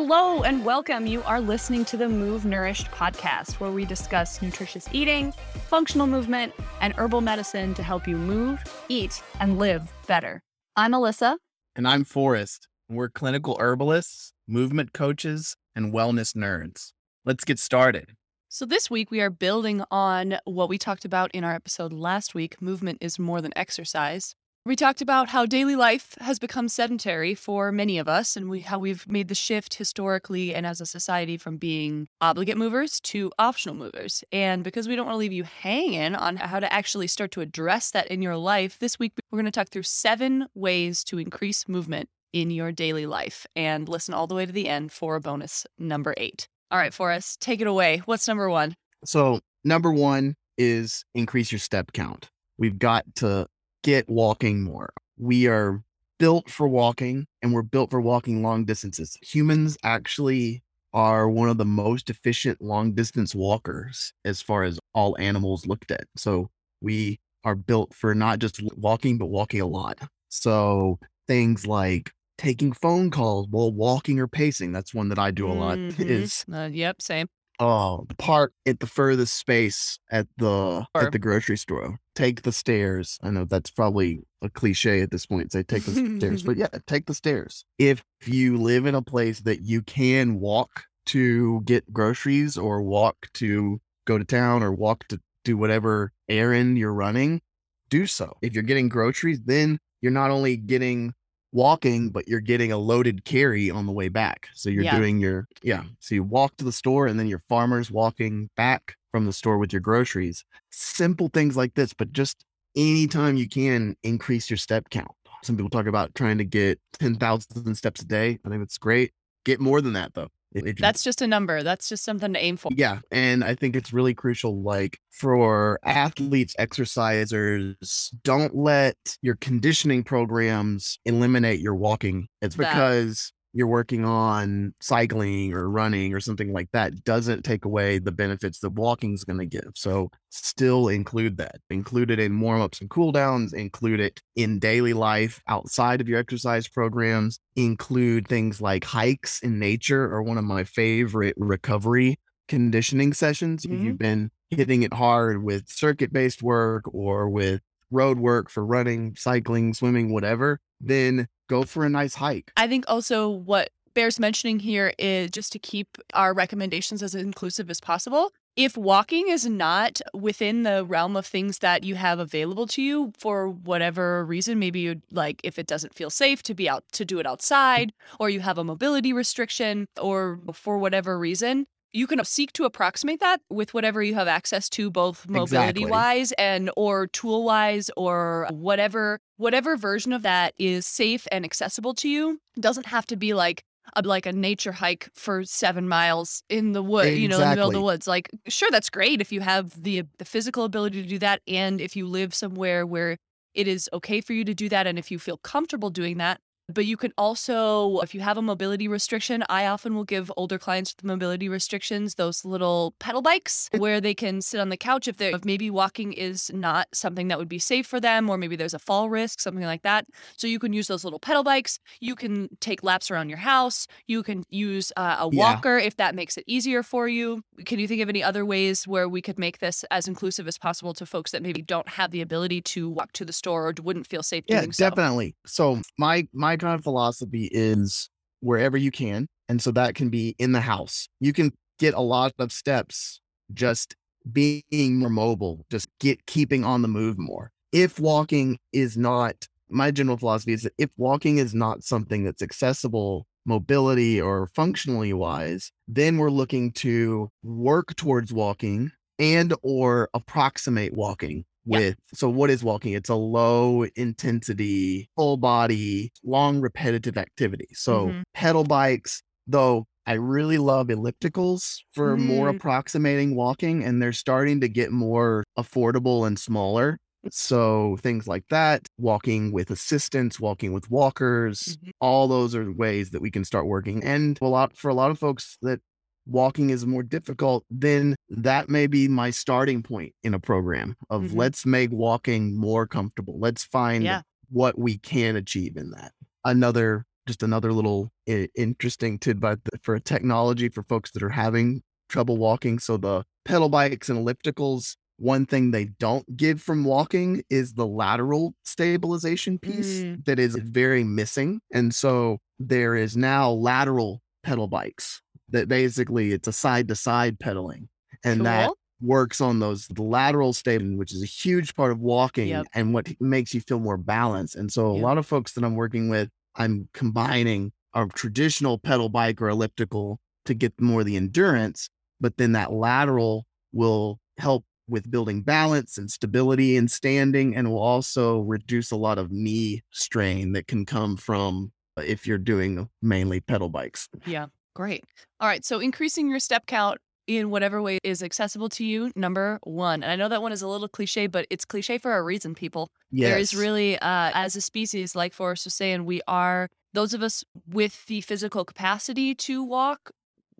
Hello 0.00 0.44
and 0.44 0.64
welcome. 0.64 1.08
You 1.08 1.24
are 1.24 1.40
listening 1.40 1.84
to 1.86 1.96
the 1.96 2.08
Move 2.08 2.44
Nourished 2.44 2.86
podcast, 2.92 3.54
where 3.54 3.72
we 3.72 3.84
discuss 3.84 4.40
nutritious 4.40 4.88
eating, 4.92 5.32
functional 5.66 6.06
movement, 6.06 6.52
and 6.80 6.94
herbal 6.94 7.20
medicine 7.20 7.74
to 7.74 7.82
help 7.82 8.06
you 8.06 8.16
move, 8.16 8.62
eat, 8.88 9.20
and 9.40 9.58
live 9.58 9.92
better. 10.06 10.40
I'm 10.76 10.92
Alyssa. 10.92 11.38
And 11.74 11.88
I'm 11.88 12.04
Forrest. 12.04 12.68
We're 12.88 13.08
clinical 13.08 13.56
herbalists, 13.58 14.32
movement 14.46 14.92
coaches, 14.92 15.56
and 15.74 15.92
wellness 15.92 16.32
nerds. 16.32 16.92
Let's 17.24 17.42
get 17.42 17.58
started. 17.58 18.14
So, 18.48 18.64
this 18.64 18.88
week 18.88 19.10
we 19.10 19.20
are 19.20 19.30
building 19.30 19.82
on 19.90 20.38
what 20.44 20.68
we 20.68 20.78
talked 20.78 21.06
about 21.06 21.32
in 21.32 21.42
our 21.42 21.54
episode 21.54 21.92
last 21.92 22.36
week 22.36 22.62
movement 22.62 22.98
is 23.00 23.18
more 23.18 23.40
than 23.40 23.52
exercise. 23.56 24.36
We 24.68 24.76
talked 24.76 25.00
about 25.00 25.30
how 25.30 25.46
daily 25.46 25.76
life 25.76 26.14
has 26.20 26.38
become 26.38 26.68
sedentary 26.68 27.34
for 27.34 27.72
many 27.72 27.96
of 27.96 28.06
us 28.06 28.36
and 28.36 28.50
we, 28.50 28.60
how 28.60 28.78
we've 28.78 29.10
made 29.10 29.28
the 29.28 29.34
shift 29.34 29.76
historically 29.76 30.54
and 30.54 30.66
as 30.66 30.78
a 30.82 30.84
society 30.84 31.38
from 31.38 31.56
being 31.56 32.06
obligate 32.20 32.58
movers 32.58 33.00
to 33.04 33.32
optional 33.38 33.74
movers. 33.74 34.22
And 34.30 34.62
because 34.62 34.86
we 34.86 34.94
don't 34.94 35.06
want 35.06 35.14
to 35.14 35.20
leave 35.20 35.32
you 35.32 35.44
hanging 35.44 36.14
on 36.14 36.36
how 36.36 36.60
to 36.60 36.70
actually 36.70 37.06
start 37.06 37.30
to 37.30 37.40
address 37.40 37.92
that 37.92 38.08
in 38.08 38.20
your 38.20 38.36
life, 38.36 38.78
this 38.78 38.98
week 38.98 39.14
we're 39.30 39.38
going 39.38 39.46
to 39.46 39.50
talk 39.50 39.70
through 39.70 39.84
seven 39.84 40.48
ways 40.54 41.02
to 41.04 41.18
increase 41.18 41.66
movement 41.66 42.10
in 42.34 42.50
your 42.50 42.70
daily 42.70 43.06
life. 43.06 43.46
And 43.56 43.88
listen 43.88 44.12
all 44.12 44.26
the 44.26 44.34
way 44.34 44.44
to 44.44 44.52
the 44.52 44.68
end 44.68 44.92
for 44.92 45.16
a 45.16 45.20
bonus 45.22 45.66
number 45.78 46.12
eight. 46.18 46.46
All 46.70 46.78
right, 46.78 46.92
Forrest, 46.92 47.40
take 47.40 47.62
it 47.62 47.66
away. 47.66 48.02
What's 48.04 48.28
number 48.28 48.50
one? 48.50 48.76
So, 49.02 49.40
number 49.64 49.90
one 49.90 50.34
is 50.58 51.06
increase 51.14 51.50
your 51.50 51.58
step 51.58 51.92
count. 51.94 52.28
We've 52.58 52.78
got 52.78 53.06
to 53.14 53.46
get 53.88 54.06
walking 54.06 54.62
more. 54.62 54.92
We 55.16 55.46
are 55.46 55.82
built 56.18 56.50
for 56.50 56.68
walking 56.68 57.26
and 57.40 57.54
we're 57.54 57.62
built 57.62 57.90
for 57.90 58.02
walking 58.02 58.42
long 58.42 58.66
distances. 58.66 59.16
Humans 59.22 59.78
actually 59.82 60.62
are 60.92 61.26
one 61.30 61.48
of 61.48 61.56
the 61.56 61.64
most 61.64 62.10
efficient 62.10 62.60
long 62.60 62.92
distance 62.92 63.34
walkers 63.34 64.12
as 64.26 64.42
far 64.42 64.62
as 64.64 64.78
all 64.94 65.16
animals 65.18 65.66
looked 65.66 65.90
at. 65.90 66.04
So 66.16 66.50
we 66.82 67.18
are 67.44 67.54
built 67.54 67.94
for 67.94 68.14
not 68.14 68.40
just 68.40 68.60
walking, 68.76 69.16
but 69.16 69.26
walking 69.26 69.62
a 69.62 69.66
lot. 69.66 69.98
So 70.28 70.98
things 71.26 71.66
like 71.66 72.12
taking 72.36 72.72
phone 72.74 73.10
calls 73.10 73.46
while 73.48 73.72
walking 73.72 74.20
or 74.20 74.28
pacing, 74.28 74.72
that's 74.72 74.92
one 74.92 75.08
that 75.08 75.18
I 75.18 75.30
do 75.30 75.50
a 75.50 75.54
lot, 75.54 75.78
Mhm. 75.78 76.10
is 76.10 76.44
Uh, 76.52 76.68
yep, 76.70 77.00
same. 77.00 77.28
Oh, 77.60 78.06
park 78.18 78.52
at 78.66 78.78
the 78.80 78.86
furthest 78.86 79.34
space 79.36 79.98
at 80.10 80.28
the 80.36 80.86
Or- 80.94 81.02
at 81.02 81.12
the 81.12 81.18
grocery 81.18 81.56
store. 81.56 81.98
Take 82.14 82.42
the 82.42 82.52
stairs. 82.52 83.18
I 83.22 83.30
know 83.30 83.44
that's 83.44 83.70
probably 83.70 84.20
a 84.42 84.48
cliche 84.48 85.00
at 85.00 85.10
this 85.10 85.26
point. 85.26 85.52
Say 85.52 85.62
take 85.64 85.84
the 85.84 86.18
stairs, 86.18 86.42
but 86.42 86.56
yeah, 86.58 86.68
take 86.86 87.06
the 87.06 87.14
stairs. 87.14 87.64
If 87.78 88.04
you 88.24 88.56
live 88.58 88.86
in 88.86 88.94
a 88.94 89.02
place 89.02 89.40
that 89.40 89.62
you 89.62 89.82
can 89.82 90.38
walk 90.40 90.84
to 91.06 91.62
get 91.62 91.92
groceries 91.92 92.56
or 92.56 92.82
walk 92.82 93.16
to 93.34 93.80
go 94.06 94.18
to 94.18 94.24
town 94.24 94.62
or 94.62 94.72
walk 94.72 95.06
to 95.08 95.20
do 95.44 95.56
whatever 95.56 96.12
errand 96.28 96.78
you're 96.78 96.92
running, 96.94 97.40
do 97.88 98.06
so. 98.06 98.36
If 98.42 98.54
you're 98.54 98.62
getting 98.62 98.88
groceries, 98.88 99.40
then 99.44 99.78
you're 100.00 100.12
not 100.12 100.30
only 100.30 100.56
getting 100.56 101.14
walking, 101.52 102.10
but 102.10 102.28
you're 102.28 102.40
getting 102.40 102.72
a 102.72 102.76
loaded 102.78 103.24
carry 103.24 103.70
on 103.70 103.86
the 103.86 103.92
way 103.92 104.08
back. 104.08 104.48
So 104.54 104.68
you're 104.70 104.84
Yeah. 104.84 104.96
doing 104.96 105.18
your, 105.18 105.46
yeah. 105.62 105.78
Mm-hmm. 105.78 105.88
So 106.00 106.14
you 106.14 106.22
walk 106.22 106.56
to 106.58 106.64
the 106.64 106.72
store 106.72 107.06
and 107.06 107.18
then 107.18 107.26
your 107.26 107.40
farmer's 107.48 107.90
walking 107.90 108.50
back 108.56 108.96
from 109.10 109.26
the 109.26 109.32
store 109.32 109.58
with 109.58 109.72
your 109.72 109.80
groceries. 109.80 110.44
Simple 110.70 111.30
things 111.32 111.56
like 111.56 111.74
this, 111.74 111.92
but 111.94 112.12
just 112.12 112.44
anytime 112.76 113.36
you 113.36 113.48
can 113.48 113.96
increase 114.02 114.50
your 114.50 114.56
step 114.58 114.90
count. 114.90 115.10
Some 115.42 115.56
people 115.56 115.70
talk 115.70 115.86
about 115.86 116.14
trying 116.14 116.38
to 116.38 116.44
get 116.44 116.80
10,000 116.98 117.74
steps 117.74 118.02
a 118.02 118.04
day. 118.04 118.38
I 118.44 118.48
think 118.48 118.60
that's 118.60 118.78
great. 118.78 119.12
Get 119.44 119.60
more 119.60 119.80
than 119.80 119.94
that 119.94 120.12
though. 120.14 120.28
You- 120.54 120.72
That's 120.78 121.04
just 121.04 121.20
a 121.22 121.26
number. 121.26 121.62
That's 121.62 121.88
just 121.88 122.04
something 122.04 122.32
to 122.32 122.38
aim 122.42 122.56
for. 122.56 122.70
yeah. 122.74 123.00
And 123.10 123.44
I 123.44 123.54
think 123.54 123.76
it's 123.76 123.92
really 123.92 124.14
crucial, 124.14 124.62
like 124.62 124.98
for 125.10 125.78
athletes, 125.84 126.54
exercisers, 126.58 128.14
don't 128.24 128.54
let 128.54 128.96
your 129.22 129.36
conditioning 129.36 130.04
programs 130.04 130.98
eliminate 131.04 131.60
your 131.60 131.74
walking. 131.74 132.28
It's 132.40 132.56
because 132.56 133.32
you're 133.52 133.66
working 133.66 134.04
on 134.04 134.74
cycling 134.80 135.52
or 135.54 135.68
running 135.70 136.14
or 136.14 136.20
something 136.20 136.52
like 136.52 136.70
that 136.72 137.04
doesn't 137.04 137.42
take 137.44 137.64
away 137.64 137.98
the 137.98 138.12
benefits 138.12 138.60
that 138.60 138.70
walking 138.70 139.14
is 139.14 139.24
going 139.24 139.38
to 139.38 139.46
give. 139.46 139.72
So 139.74 140.10
still 140.30 140.88
include 140.88 141.36
that. 141.38 141.56
Include 141.70 142.10
it 142.10 142.18
in 142.20 142.38
warm 142.40 142.60
ups 142.60 142.80
and 142.80 142.90
cool 142.90 143.12
downs, 143.12 143.52
include 143.52 144.00
it 144.00 144.20
in 144.36 144.58
daily 144.58 144.92
life 144.92 145.42
outside 145.48 146.00
of 146.00 146.08
your 146.08 146.18
exercise 146.18 146.68
programs, 146.68 147.40
include 147.56 148.28
things 148.28 148.60
like 148.60 148.84
hikes 148.84 149.40
in 149.40 149.58
nature 149.58 150.04
are 150.04 150.22
one 150.22 150.38
of 150.38 150.44
my 150.44 150.64
favorite 150.64 151.34
recovery 151.38 152.18
conditioning 152.48 153.12
sessions. 153.12 153.66
If 153.70 153.80
Mhm. 153.80 153.82
you've 153.82 153.98
been 153.98 154.30
hitting 154.50 154.82
it 154.82 154.92
hard 154.92 155.42
with 155.42 155.68
circuit 155.68 156.12
based 156.12 156.42
work 156.42 156.84
or 156.92 157.28
with 157.28 157.60
road 157.90 158.18
work 158.18 158.50
for 158.50 158.64
running, 158.64 159.14
cycling, 159.16 159.74
swimming, 159.74 160.12
whatever, 160.12 160.60
then 160.80 161.26
go 161.48 161.64
for 161.64 161.84
a 161.84 161.88
nice 161.88 162.14
hike. 162.14 162.52
I 162.56 162.68
think 162.68 162.84
also 162.86 163.28
what 163.28 163.70
bears 163.94 164.20
mentioning 164.20 164.60
here 164.60 164.92
is 164.98 165.30
just 165.30 165.50
to 165.52 165.58
keep 165.58 165.98
our 166.14 166.32
recommendations 166.32 167.02
as 167.02 167.14
inclusive 167.14 167.68
as 167.68 167.80
possible. 167.80 168.30
If 168.54 168.76
walking 168.76 169.28
is 169.28 169.46
not 169.46 170.00
within 170.12 170.64
the 170.64 170.84
realm 170.84 171.16
of 171.16 171.26
things 171.26 171.58
that 171.58 171.84
you 171.84 171.94
have 171.94 172.18
available 172.18 172.66
to 172.68 172.82
you 172.82 173.12
for 173.16 173.48
whatever 173.48 174.24
reason, 174.24 174.58
maybe 174.58 174.80
you 174.80 175.00
like 175.12 175.40
if 175.44 175.58
it 175.58 175.66
doesn't 175.66 175.94
feel 175.94 176.10
safe 176.10 176.42
to 176.44 176.54
be 176.54 176.68
out 176.68 176.84
to 176.92 177.04
do 177.04 177.20
it 177.20 177.26
outside, 177.26 177.92
or 178.18 178.30
you 178.30 178.40
have 178.40 178.58
a 178.58 178.64
mobility 178.64 179.12
restriction, 179.12 179.86
or 180.00 180.40
for 180.52 180.76
whatever 180.78 181.18
reason, 181.18 181.66
you 181.98 182.06
can 182.06 182.24
seek 182.24 182.52
to 182.52 182.64
approximate 182.64 183.20
that 183.20 183.40
with 183.50 183.74
whatever 183.74 184.02
you 184.02 184.14
have 184.14 184.28
access 184.28 184.68
to 184.70 184.90
both 184.90 185.28
mobility 185.28 185.82
Exactly. 185.82 185.90
wise 185.90 186.32
and 186.32 186.70
or 186.76 187.08
tool 187.08 187.44
wise 187.44 187.90
or 187.96 188.46
whatever 188.50 189.18
whatever 189.36 189.76
version 189.76 190.12
of 190.12 190.22
that 190.22 190.54
is 190.58 190.86
safe 190.86 191.26
and 191.32 191.44
accessible 191.44 191.94
to 191.94 192.08
you 192.08 192.40
doesn't 192.60 192.86
have 192.86 193.06
to 193.06 193.16
be 193.16 193.34
like 193.34 193.64
a, 193.96 194.02
like 194.02 194.26
a 194.26 194.32
nature 194.32 194.72
hike 194.72 195.08
for 195.14 195.44
seven 195.44 195.88
miles 195.88 196.42
in 196.50 196.72
the 196.72 196.82
wood, 196.82 197.16
you 197.16 197.26
know, 197.26 197.36
in 197.36 197.40
the 197.40 197.48
middle 197.50 197.68
of 197.68 197.72
the 197.72 197.80
woods. 197.80 198.06
Like, 198.06 198.28
sure, 198.46 198.70
that's 198.70 198.90
great 198.90 199.22
if 199.22 199.32
you 199.32 199.40
have 199.40 199.82
the 199.82 200.02
the 200.18 200.26
physical 200.26 200.64
ability 200.64 201.02
to 201.02 201.08
do 201.08 201.18
that, 201.20 201.40
and 201.48 201.80
if 201.80 201.96
you 201.96 202.06
live 202.06 202.34
somewhere 202.34 202.84
where 202.84 203.16
it 203.54 203.66
is 203.66 203.88
okay 203.94 204.20
for 204.20 204.34
you 204.34 204.44
to 204.44 204.54
do 204.54 204.68
that, 204.68 204.86
and 204.86 204.98
if 204.98 205.10
you 205.10 205.18
feel 205.18 205.38
comfortable 205.38 205.90
doing 205.90 206.18
that. 206.18 206.40
But 206.70 206.84
you 206.84 206.98
can 206.98 207.14
also, 207.16 207.98
if 208.00 208.14
you 208.14 208.20
have 208.20 208.36
a 208.36 208.42
mobility 208.42 208.88
restriction, 208.88 209.42
I 209.48 209.66
often 209.66 209.94
will 209.94 210.04
give 210.04 210.30
older 210.36 210.58
clients 210.58 210.94
with 210.94 211.02
mobility 211.02 211.48
restrictions 211.48 212.16
those 212.16 212.44
little 212.44 212.94
pedal 212.98 213.22
bikes 213.22 213.70
where 213.72 214.02
they 214.02 214.14
can 214.14 214.42
sit 214.42 214.60
on 214.60 214.68
the 214.68 214.76
couch 214.76 215.08
if 215.08 215.16
they 215.16 215.32
if 215.32 215.46
maybe 215.46 215.70
walking 215.70 216.12
is 216.12 216.50
not 216.52 216.86
something 216.92 217.28
that 217.28 217.38
would 217.38 217.48
be 217.48 217.58
safe 217.58 217.86
for 217.86 218.00
them, 218.00 218.28
or 218.28 218.36
maybe 218.36 218.54
there's 218.54 218.74
a 218.74 218.78
fall 218.78 219.08
risk, 219.08 219.40
something 219.40 219.64
like 219.64 219.80
that. 219.82 220.04
So 220.36 220.46
you 220.46 220.58
can 220.58 220.74
use 220.74 220.88
those 220.88 221.04
little 221.04 221.18
pedal 221.18 221.42
bikes. 221.42 221.78
You 222.00 222.14
can 222.14 222.50
take 222.60 222.82
laps 222.82 223.10
around 223.10 223.30
your 223.30 223.38
house. 223.38 223.86
You 224.06 224.22
can 224.22 224.44
use 224.50 224.92
uh, 224.98 225.16
a 225.20 225.28
Yeah. 225.30 225.62
walker 225.62 225.78
if 225.78 225.96
that 225.96 226.14
makes 226.14 226.36
it 226.36 226.44
easier 226.46 226.82
for 226.82 227.08
you. 227.08 227.42
Can 227.64 227.78
you 227.78 227.88
think 227.88 228.02
of 228.02 228.10
any 228.10 228.22
other 228.22 228.44
ways 228.44 228.86
where 228.86 229.08
we 229.08 229.22
could 229.22 229.38
make 229.38 229.60
this 229.60 229.84
as 229.90 230.06
inclusive 230.06 230.46
as 230.46 230.58
possible 230.58 230.92
to 230.94 231.06
folks 231.06 231.30
that 231.30 231.42
maybe 231.42 231.62
don't 231.62 231.88
have 231.88 232.10
the 232.10 232.20
ability 232.20 232.60
to 232.62 232.90
walk 232.90 233.12
to 233.12 233.24
the 233.24 233.32
store 233.32 233.68
or 233.68 233.74
wouldn't 233.82 234.06
feel 234.06 234.22
safe 234.22 234.44
Yeah, 234.46 234.64
doing 234.64 234.72
so? 234.72 234.90
Yeah 234.90 234.96
definitely. 234.96 235.36
So 235.46 235.82
my 235.98 236.26
my 236.32 236.56
kind 236.58 236.74
of 236.74 236.82
philosophy 236.82 237.48
is 237.52 238.08
wherever 238.40 238.76
you 238.76 238.90
can, 238.90 239.26
and 239.48 239.60
so 239.60 239.70
that 239.72 239.94
can 239.94 240.10
be 240.10 240.34
in 240.38 240.52
the 240.52 240.60
house. 240.60 241.08
You 241.20 241.32
can 241.32 241.52
get 241.78 241.94
a 241.94 242.00
lot 242.00 242.32
of 242.38 242.52
steps 242.52 243.20
just 243.54 243.94
being 244.30 244.98
more 244.98 245.10
mobile, 245.10 245.64
just 245.70 245.88
get 246.00 246.26
keeping 246.26 246.64
on 246.64 246.82
the 246.82 246.88
move 246.88 247.18
more. 247.18 247.50
If 247.72 247.98
walking 247.98 248.58
is 248.72 248.96
not 248.96 249.46
my 249.70 249.90
general 249.90 250.16
philosophy 250.16 250.54
is 250.54 250.62
that 250.62 250.72
if 250.78 250.90
walking 250.96 251.38
is 251.38 251.54
not 251.54 251.82
something 251.82 252.24
that's 252.24 252.42
accessible 252.42 253.26
mobility 253.44 254.20
or 254.20 254.48
functionally 254.54 255.12
wise, 255.12 255.72
then 255.86 256.18
we're 256.18 256.30
looking 256.30 256.72
to 256.72 257.30
work 257.42 257.94
towards 257.96 258.32
walking 258.32 258.90
and 259.18 259.54
or 259.62 260.08
approximate 260.14 260.94
walking 260.94 261.44
Yeah. 261.68 261.78
with 261.78 261.96
so 262.14 262.28
what 262.30 262.50
is 262.50 262.64
walking 262.64 262.94
it's 262.94 263.08
a 263.10 263.14
low 263.14 263.84
intensity 263.96 265.08
full 265.16 265.36
body 265.36 266.10
long 266.24 266.60
repetitive 266.60 267.16
activity 267.16 267.68
so 267.72 268.08
Mhm. 268.08 268.22
pedal 268.34 268.64
bikes 268.64 269.22
though 269.46 269.86
i 270.06 270.14
really 270.14 270.58
love 270.58 270.88
ellipticals 270.88 271.78
for 271.92 272.16
more 272.16 272.50
Mm. 272.52 272.56
approximating 272.56 273.34
walking 273.34 273.84
and 273.84 274.00
they're 274.02 274.12
starting 274.12 274.60
to 274.60 274.68
get 274.68 274.90
more 274.92 275.44
affordable 275.58 276.26
and 276.26 276.38
smaller 276.38 276.98
so 277.30 277.98
things 278.00 278.26
like 278.28 278.44
that 278.48 278.86
walking 278.96 279.52
with 279.52 279.70
assistance, 279.70 280.38
walking 280.40 280.72
with 280.72 280.88
walkers 280.90 281.76
Mhm. 281.84 281.90
all 282.00 282.28
those 282.28 282.54
are 282.54 282.72
ways 282.72 283.10
that 283.10 283.20
we 283.20 283.30
can 283.30 283.44
start 283.44 283.66
working 283.66 284.02
and 284.04 284.38
a 284.40 284.46
lot 284.46 284.76
for 284.76 284.88
a 284.88 284.94
lot 284.94 285.10
of 285.10 285.18
folks 285.18 285.58
that 285.62 285.80
walking 286.28 286.70
is 286.70 286.86
more 286.86 287.02
difficult, 287.02 287.64
then 287.70 288.14
that 288.28 288.68
may 288.68 288.86
be 288.86 289.08
my 289.08 289.30
starting 289.30 289.82
point 289.82 290.12
in 290.22 290.34
a 290.34 290.38
program 290.38 290.94
of 291.10 291.22
Mhm. 291.22 291.36
let's 291.36 291.64
make 291.66 291.90
walking 291.90 292.56
more 292.56 292.86
comfortable. 292.86 293.38
Let's 293.38 293.64
find 293.64 294.04
Yeah. 294.04 294.22
what 294.50 294.78
we 294.78 294.98
can 294.98 295.34
achieve 295.36 295.76
in 295.76 295.90
that. 295.90 296.12
Another 296.44 297.04
just 297.26 297.42
another 297.42 297.74
little 297.74 298.10
interesting 298.54 299.18
tidbit 299.18 299.60
for 299.82 299.98
technology 299.98 300.70
for 300.70 300.82
folks 300.82 301.10
that 301.10 301.22
are 301.22 301.28
having 301.28 301.82
trouble 302.08 302.38
walking. 302.38 302.78
So 302.78 302.96
the 302.96 303.24
pedal 303.44 303.68
bikes 303.68 304.08
and 304.08 304.18
ellipticals, 304.18 304.96
one 305.18 305.44
thing 305.44 305.70
they 305.70 305.84
don't 305.98 306.38
give 306.38 306.62
from 306.62 306.84
walking 306.84 307.42
is 307.50 307.74
the 307.74 307.86
lateral 307.86 308.54
stabilization 308.64 309.58
piece 309.58 310.00
Mm. 310.00 310.24
that 310.24 310.38
is 310.38 310.54
very 310.56 311.04
missing. 311.04 311.60
And 311.70 311.94
so 311.94 312.38
there 312.58 312.94
is 312.96 313.14
now 313.16 313.50
lateral 313.50 314.22
pedal 314.42 314.68
bikes 314.68 315.20
that 315.50 315.68
basically 315.68 316.32
it's 316.32 316.48
a 316.48 316.52
side 316.52 316.88
to 316.88 316.94
side 316.94 317.38
pedaling. 317.38 317.88
And 318.24 318.44
that 318.46 318.70
works 319.00 319.40
on 319.40 319.60
those 319.60 319.88
lateral 319.96 320.52
stability, 320.52 320.96
which 320.96 321.12
is 321.14 321.22
a 321.22 321.26
huge 321.26 321.74
part 321.74 321.92
of 321.92 322.00
walking 322.00 322.48
Yep. 322.48 322.66
and 322.74 322.92
what 322.92 323.08
makes 323.20 323.54
you 323.54 323.60
feel 323.60 323.78
more 323.78 323.96
balanced. 323.96 324.56
And 324.56 324.72
so 324.72 324.88
a 324.88 324.92
Yep. 324.94 325.02
lot 325.02 325.18
of 325.18 325.26
folks 325.26 325.52
that 325.52 325.64
I'm 325.64 325.76
working 325.76 326.08
with, 326.08 326.28
I'm 326.56 326.88
combining 326.92 327.72
a 327.94 328.06
traditional 328.08 328.78
pedal 328.78 329.08
bike 329.08 329.40
or 329.40 329.48
elliptical 329.48 330.18
to 330.46 330.54
get 330.54 330.78
more 330.80 331.00
of 331.00 331.06
the 331.06 331.16
endurance, 331.16 331.88
but 332.20 332.36
then 332.38 332.52
that 332.52 332.72
lateral 332.72 333.46
will 333.72 334.18
help 334.38 334.64
with 334.88 335.10
building 335.10 335.42
balance 335.42 335.98
and 335.98 336.10
stability 336.10 336.76
and 336.76 336.90
standing 336.90 337.54
and 337.54 337.70
will 337.70 337.78
also 337.78 338.40
reduce 338.40 338.90
a 338.90 338.96
lot 338.96 339.18
of 339.18 339.30
knee 339.30 339.82
strain 339.90 340.52
that 340.52 340.66
can 340.66 340.84
come 340.86 341.16
from 341.16 341.70
if 341.98 342.26
you're 342.26 342.38
doing 342.38 342.88
mainly 343.02 343.40
pedal 343.40 343.68
bikes. 343.68 344.08
Yeah, 344.24 344.46
great. 344.78 345.02
All 345.40 345.48
right, 345.48 345.64
so 345.64 345.80
increasing 345.80 346.30
your 346.30 346.38
step 346.38 346.66
count 346.66 346.98
in 347.26 347.50
whatever 347.50 347.82
way 347.82 347.98
is 348.04 348.22
accessible 348.22 348.68
to 348.70 348.84
you, 348.84 349.10
number 349.16 349.58
one. 349.64 350.02
And 350.04 350.10
I 350.12 350.16
know 350.16 350.28
that 350.28 350.40
one 350.40 350.52
is 350.52 350.62
a 350.62 350.68
little 350.68 350.88
cliche, 350.88 351.26
but 351.26 351.46
it's 351.50 351.64
cliche 351.64 351.98
for 351.98 352.16
a 352.16 352.22
reason, 352.22 352.54
people. 352.54 352.88
Yes. 353.10 353.28
There 353.28 353.38
is 353.38 353.54
really, 353.56 353.98
uh, 353.98 354.30
as 354.34 354.54
a 354.56 354.60
species, 354.60 355.14
like 355.16 355.34
Forrest 355.34 355.66
was 355.66 355.74
saying, 355.74 356.04
we 356.06 356.22
are 356.28 356.68
those 356.94 357.12
of 357.12 357.22
us 357.22 357.44
with 357.68 358.06
the 358.06 358.20
physical 358.22 358.64
capacity 358.64 359.34
to 359.34 359.62
walk 359.64 360.10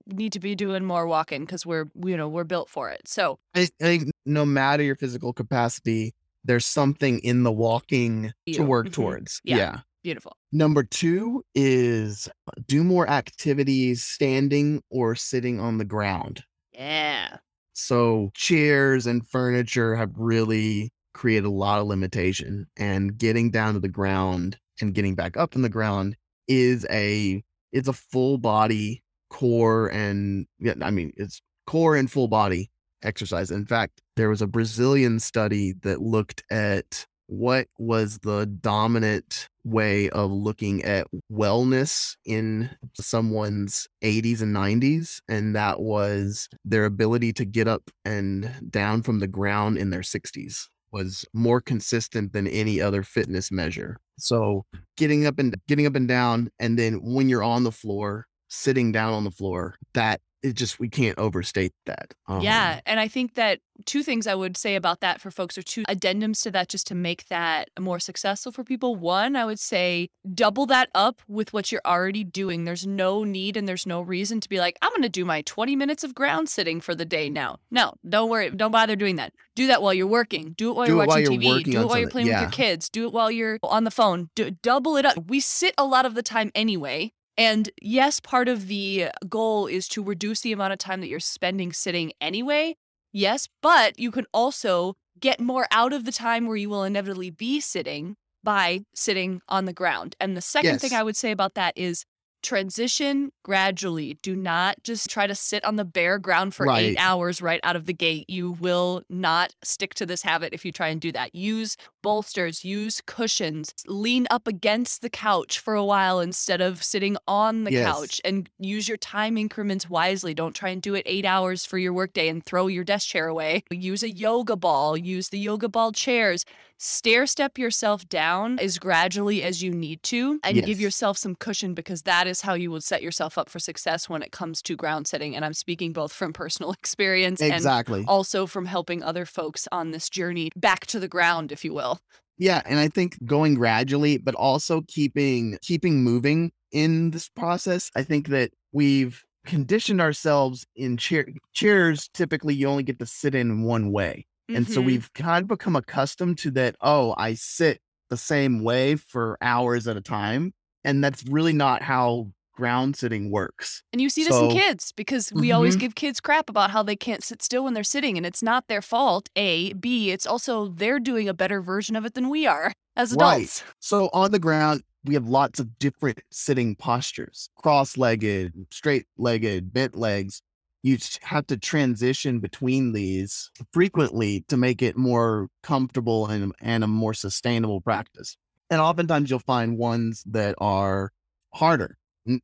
need 0.07 0.33
to 0.33 0.41
be 0.41 0.55
doing 0.55 0.85
more 0.85 1.07
walking 1.07 1.43
because 1.45 1.65
we're 1.67 1.85
you 2.05 2.17
know 2.17 2.29
we're 2.29 2.43
built 2.45 2.69
for 2.71 2.89
it. 2.91 3.03
So 3.07 3.39
I, 3.55 3.61
I 3.61 3.85
think 3.85 4.11
no 4.27 4.45
matter 4.47 4.83
your 4.83 4.97
physical 4.97 5.33
capacity, 5.35 6.13
there's 6.45 6.65
something 6.67 7.19
in 7.21 7.43
the 7.45 7.53
walking 7.53 8.33
to 8.47 8.53
You. 8.53 8.63
work 8.65 8.89
Mhm. 8.89 8.93
towards. 8.95 9.41
Yeah. 9.45 9.57
yeah. 9.57 9.81
Beautiful. 10.09 10.35
Number 10.53 10.83
two 10.83 11.45
is 11.55 12.31
uh, 12.47 12.53
do 12.67 12.83
more 12.83 13.07
activities 13.11 14.03
standing 14.03 14.83
or 14.89 15.15
sitting 15.15 15.61
on 15.61 15.77
the 15.77 15.85
ground. 15.85 16.43
Yeah. 16.73 17.37
So 17.75 18.31
chairs 18.35 19.07
and 19.07 19.29
furniture 19.29 19.95
have 19.97 20.13
really 20.17 20.91
created 21.13 21.45
a 21.45 21.51
lot 21.51 21.79
of 21.79 21.89
limitation 21.89 22.67
and 22.79 23.19
getting 23.19 23.51
down 23.51 23.75
to 23.75 23.81
the 23.81 23.89
ground 23.91 24.57
and 24.81 24.95
getting 24.95 25.15
back 25.15 25.37
up 25.37 25.55
in 25.55 25.61
the 25.61 25.69
ground 25.69 26.17
is 26.47 26.87
a 26.91 27.43
it's 27.73 27.89
a 27.89 27.93
full 27.93 28.39
body 28.39 29.03
core 29.29 29.89
and 29.89 30.47
yeah, 30.59 30.73
I 30.81 30.91
mean 30.91 31.13
it's 31.19 31.43
core 31.67 31.97
and 31.97 32.11
full 32.11 32.29
body 32.29 32.71
exercise. 33.03 33.51
In 33.51 33.67
fact, 33.67 34.01
there 34.17 34.31
was 34.31 34.41
a 34.41 34.47
Brazilian 34.47 35.21
study 35.21 35.75
that 35.83 36.01
looked 36.01 36.45
at 36.51 37.05
what 37.29 37.69
was 37.79 38.19
the 38.19 38.47
dominant 38.47 39.49
way 39.65 40.09
of 40.11 40.31
looking 40.31 40.83
at 40.83 41.07
wellness 41.31 42.17
in 42.25 42.71
someone's 42.95 43.87
80s 44.03 44.41
and 44.41 44.57
90s 44.57 45.21
and 45.29 45.55
that 45.55 45.81
was 45.81 46.49
their 46.65 46.87
ability 46.87 47.33
to 47.35 47.45
get 47.45 47.69
up 47.69 47.91
and 48.05 48.51
down 48.71 49.03
from 49.03 49.19
the 49.21 49.29
ground 49.29 49.77
in 49.77 49.91
their 49.91 50.01
60s 50.01 50.69
was 50.91 51.27
more 51.35 51.61
consistent 51.61 52.33
than 52.33 52.47
any 52.47 52.81
other 52.81 53.03
fitness 53.03 53.53
measure. 53.53 53.99
So 54.19 54.65
getting 54.97 55.27
up 55.27 55.39
and 55.39 55.55
getting 55.69 55.87
up 55.87 55.95
and 55.95 56.09
down 56.09 56.51
and 56.59 56.79
then 56.79 57.01
when 57.03 57.29
you're 57.29 57.43
on 57.43 57.65
the 57.65 57.73
floor 57.73 58.27
sitting 58.49 58.91
down 58.91 59.13
on 59.13 59.25
the 59.25 59.31
floor 59.31 59.77
that 59.93 60.21
it 60.43 60.55
just 60.55 60.79
we 60.79 60.89
can't 60.89 61.19
overstate 61.19 61.73
that 61.87 62.15
Um, 62.27 62.41
Yeah, 62.41 62.81
and 62.87 63.01
I 63.01 63.09
think 63.09 63.35
that 63.35 63.61
two 63.87 64.03
things 64.03 64.27
I 64.27 64.35
would 64.35 64.57
say 64.57 64.75
about 64.75 65.01
that 65.01 65.21
for 65.21 65.31
folks 65.31 65.57
are 65.57 65.63
two 65.63 65.85
addendums 65.85 66.43
to 66.43 66.51
that 66.51 66.69
just 66.69 66.87
to 66.89 66.95
make 66.95 67.29
that 67.29 67.71
more 67.79 67.99
successful 68.01 68.53
for 68.53 68.65
people. 68.65 68.97
One, 68.97 69.37
I 69.37 69.45
would 69.45 69.61
say 69.61 70.11
double 70.35 70.67
that 70.67 70.91
up 70.95 71.23
with 71.29 71.53
what 71.53 71.71
you're 71.71 71.81
already 71.87 72.25
doing. 72.25 72.65
There's 72.65 72.87
no 72.87 73.25
need 73.25 73.57
and 73.57 73.69
there's 73.69 73.87
no 73.87 74.01
reason 74.01 74.41
to 74.41 74.49
be 74.49 74.59
like, 74.59 74.79
I'm 74.83 74.91
going 74.91 75.03
to 75.03 75.09
do 75.09 75.25
my 75.25 75.43
20 75.43 75.77
minutes 75.77 76.05
of 76.05 76.15
ground 76.15 76.49
sitting 76.49 76.81
for 76.81 76.95
the 76.95 77.05
day 77.05 77.31
now. 77.31 77.59
No, 77.71 77.95
don't 78.09 78.31
worry. 78.31 78.51
Don't 78.51 78.73
bother 78.73 78.97
doing 78.97 79.17
that. 79.17 79.33
Do 79.55 79.67
that 79.69 79.83
while 79.83 79.95
you're 79.95 80.07
working. 80.07 80.55
Do 80.57 80.71
it 80.71 80.75
while 80.75 80.87
Do 80.87 80.93
you're 80.93 81.03
it 81.03 81.07
while 81.07 81.17
watching 81.19 81.43
you're 81.43 81.53
TV. 81.55 81.65
Do 81.65 81.81
it 81.81 81.87
while 81.87 81.99
you're 81.99 82.11
playing 82.11 82.29
with 82.29 82.41
your 82.41 82.51
kids. 82.51 82.89
Do 82.89 83.07
it 83.07 83.13
while 83.13 83.31
you're 83.31 83.59
on 83.63 83.85
the 83.85 83.91
phone. 83.91 84.31
Do, 84.35 84.51
double 84.51 84.97
it 84.97 85.05
up. 85.05 85.29
We 85.29 85.41
sit 85.41 85.75
a 85.79 85.85
lot 85.85 86.07
of 86.07 86.15
the 86.15 86.23
time 86.23 86.51
anyway. 86.55 87.13
And 87.39 87.71
yes, 87.81 88.19
part 88.19 88.49
of 88.49 88.67
the 88.67 89.11
goal 89.29 89.69
is 89.69 89.87
to 89.89 90.03
reduce 90.03 90.41
the 90.41 90.53
amount 90.53 90.73
of 90.73 90.79
time 90.81 91.01
that 91.01 91.07
you're 91.07 91.21
spending 91.21 91.73
sitting 91.73 92.13
anyway. 92.21 92.77
Yes, 93.13 93.49
but 93.63 93.99
you 93.99 94.11
can 94.11 94.27
also 94.35 94.97
get 95.19 95.41
more 95.41 95.67
out 95.71 95.93
of 95.93 96.05
the 96.05 96.13
time 96.13 96.47
where 96.47 96.57
you 96.57 96.69
will 96.69 96.85
inevitably 96.85 97.31
be 97.31 97.61
sitting 97.61 98.17
by 98.43 98.81
sitting 98.95 99.41
on 99.49 99.65
the 99.65 99.73
ground. 99.73 100.17
And 100.21 100.37
the 100.37 100.41
second 100.41 100.81
thing 100.81 100.93
I 100.93 101.03
would 101.03 101.17
say 101.17 101.31
about 101.31 101.55
that 101.55 101.77
is 101.77 102.05
transition 102.43 103.33
gradually. 103.43 104.19
Do 104.23 104.35
not 104.37 104.83
just 104.83 105.09
try 105.09 105.27
to 105.27 105.35
sit 105.35 105.65
on 105.65 105.77
the 105.77 105.85
bare 105.85 106.19
ground 106.19 106.55
for 106.55 106.67
eight 106.71 106.97
hours 106.99 107.41
right 107.41 107.61
out 107.63 107.77
of 107.77 107.87
the 107.87 107.93
gate. 107.95 108.29
You 108.29 108.53
will 108.53 109.03
not 109.09 109.55
stick 109.63 109.95
to 109.95 110.07
this 110.07 110.23
habit 110.23 110.53
if 110.53 110.65
you 110.65 110.73
try 110.73 110.89
and 110.89 111.01
do 111.01 111.13
that. 111.13 111.35
Use 111.35 111.77
bolsters, 112.03 112.65
use 112.65 113.01
cushions, 113.07 113.73
lean 113.87 114.27
up 114.31 114.47
against 114.47 115.03
the 115.03 115.11
couch 115.11 115.59
for 115.59 115.75
a 115.75 115.85
while 115.85 116.21
instead 116.21 116.61
of 116.61 116.83
sitting 116.83 117.17
on 117.27 117.65
the 117.65 117.73
Yes. 117.73 117.87
couch 117.87 118.21
and 118.25 118.49
use 118.59 118.89
your 118.89 118.97
time 118.97 119.37
increments 119.37 119.91
wisely. 119.91 120.35
Don't 120.35 120.55
try 120.55 120.71
and 120.71 120.81
do 120.81 120.95
it 120.95 121.03
eight 121.07 121.25
hours 121.25 121.65
for 121.65 121.79
your 121.79 121.93
workday 121.93 122.29
and 122.29 122.45
throw 122.45 122.67
your 122.67 122.85
desk 122.85 123.09
chair 123.09 123.27
away. 123.29 123.63
Use 123.71 124.03
a 124.03 124.11
yoga 124.11 124.57
ball, 124.57 124.97
use 124.97 125.29
the 125.31 125.39
yoga 125.39 125.69
ball 125.69 125.93
chairs. 125.93 126.45
Stair 126.81 127.27
step 127.27 127.59
yourself 127.59 128.09
down 128.09 128.57
as 128.61 128.79
gradually 128.79 129.43
as 129.43 129.65
you 129.65 129.73
need 129.73 130.01
to 130.05 130.39
and 130.45 130.63
give 130.65 130.79
yourself 130.79 131.19
some 131.19 131.35
cushion 131.35 131.75
because 131.75 132.03
that 132.03 132.28
is 132.29 132.43
how 132.43 132.55
you 132.55 132.71
will 132.71 132.81
set 132.81 133.03
yourself 133.03 133.37
up 133.39 133.49
for 133.49 133.59
success 133.59 134.09
when 134.09 134.23
it 134.23 134.31
comes 134.33 134.63
to 134.63 134.77
ground 134.77 135.07
setting. 135.07 135.35
And 135.35 135.45
I'm 135.45 135.55
speaking 135.55 135.93
both 135.93 136.13
from 136.13 136.33
personal 136.33 136.73
experience 136.81 137.41
and 137.41 137.67
also 138.07 138.47
from 138.47 138.67
helping 138.67 139.03
other 139.03 139.25
folks 139.25 139.67
on 139.73 139.91
this 139.91 140.09
journey 140.09 140.51
back 140.57 140.87
to 140.87 141.01
the 141.01 141.09
ground, 141.09 141.51
if 141.53 141.65
you 141.65 141.73
will. 141.75 142.01
Yeah, 142.37 142.63
and 142.67 142.79
I 142.79 142.89
think 142.89 143.19
going 143.25 143.55
gradually, 143.55 144.19
but 144.19 144.37
also 144.37 144.83
keeping 144.87 145.59
keeping 145.61 146.05
moving 146.05 146.53
in 146.71 147.11
this 147.11 147.29
process. 147.29 147.91
I 147.97 148.05
think 148.05 148.29
that 148.29 148.53
we've 148.73 149.25
conditioned 149.45 150.01
ourselves 150.01 150.65
in 150.77 150.97
chair 150.99 151.27
chairs. 151.53 152.09
Typically, 152.15 152.55
you 152.55 152.69
only 152.69 152.85
get 152.85 153.01
to 153.01 153.07
sit 153.07 153.35
in 153.35 153.63
one 153.63 153.91
way, 153.91 154.27
and 154.49 154.69
so 154.69 154.81
Mhm. 154.81 154.85
we've 154.87 155.13
kind 155.15 155.43
of 155.43 155.49
become 155.49 155.75
accustomed 155.75 156.39
to 156.39 156.53
that. 156.53 156.77
Oh, 156.81 157.15
I 157.19 157.35
sit 157.35 157.81
the 158.09 158.17
same 158.17 158.63
way 158.63 158.95
for 158.95 159.37
hours 159.43 159.89
at 159.89 159.97
a 159.97 160.01
time, 160.01 160.53
and 160.85 161.03
that's 161.03 161.25
really 161.29 161.53
not 161.53 161.83
how 161.83 162.29
ground 162.53 162.97
sitting 162.97 163.31
works. 163.31 163.85
And 163.93 164.03
you 164.03 164.09
see 164.11 164.25
this 164.25 164.35
in 164.35 164.51
kids 164.51 164.91
because 164.93 165.33
we 165.33 165.53
always 165.53 165.77
Mhm. 165.77 165.81
give 165.81 165.95
kids 165.95 166.21
crap 166.21 166.51
about 166.51 166.73
how 166.73 166.83
they 166.83 166.97
can't 166.97 167.23
sit 167.23 167.41
still 167.41 167.63
when 167.63 167.73
they're 167.75 167.85
sitting, 167.85 168.17
and 168.17 168.27
it's 168.27 168.43
not 168.43 168.67
their 168.67 168.83
fault. 168.83 169.29
A, 169.37 169.73
B, 169.75 170.11
it's 170.11 170.27
also 170.27 170.67
they're 170.69 170.99
doing 170.99 171.29
a 171.29 171.35
better 171.35 171.63
version 171.63 171.95
of 171.95 172.05
it 172.05 172.15
than 172.15 172.29
we 172.29 172.49
are 172.49 172.73
as 172.97 173.13
adults. 173.13 173.63
Right. 173.63 173.65
So 173.79 174.11
on 174.13 174.33
the 174.33 174.41
ground, 174.41 174.83
we 175.05 175.15
have 175.15 175.29
lots 175.29 175.61
of 175.61 175.79
different 175.79 176.19
sitting 176.33 176.75
postures 176.75 177.49
cross 177.57 177.97
legged, 177.97 178.53
straight 178.73 179.07
legged, 179.17 179.73
bent 179.73 179.95
legs. 179.95 180.43
You 180.83 180.99
have 181.23 181.47
to 181.49 181.57
transition 181.57 182.41
between 182.41 182.93
these 182.93 183.51
frequently 183.73 184.45
to 184.49 184.57
make 184.57 184.83
it 184.83 184.97
more 184.97 185.49
comfortable 185.63 186.27
and, 186.27 186.53
and 186.61 186.83
a 186.83 186.89
more 186.89 187.15
sustainable 187.15 187.81
practice. 187.81 188.37
And 188.71 188.81
oftentimes 188.81 189.31
you'll 189.31 189.39
find 189.41 189.79
ones 189.79 190.23
that 190.27 190.55
are 190.59 191.13
harder. 191.55 191.97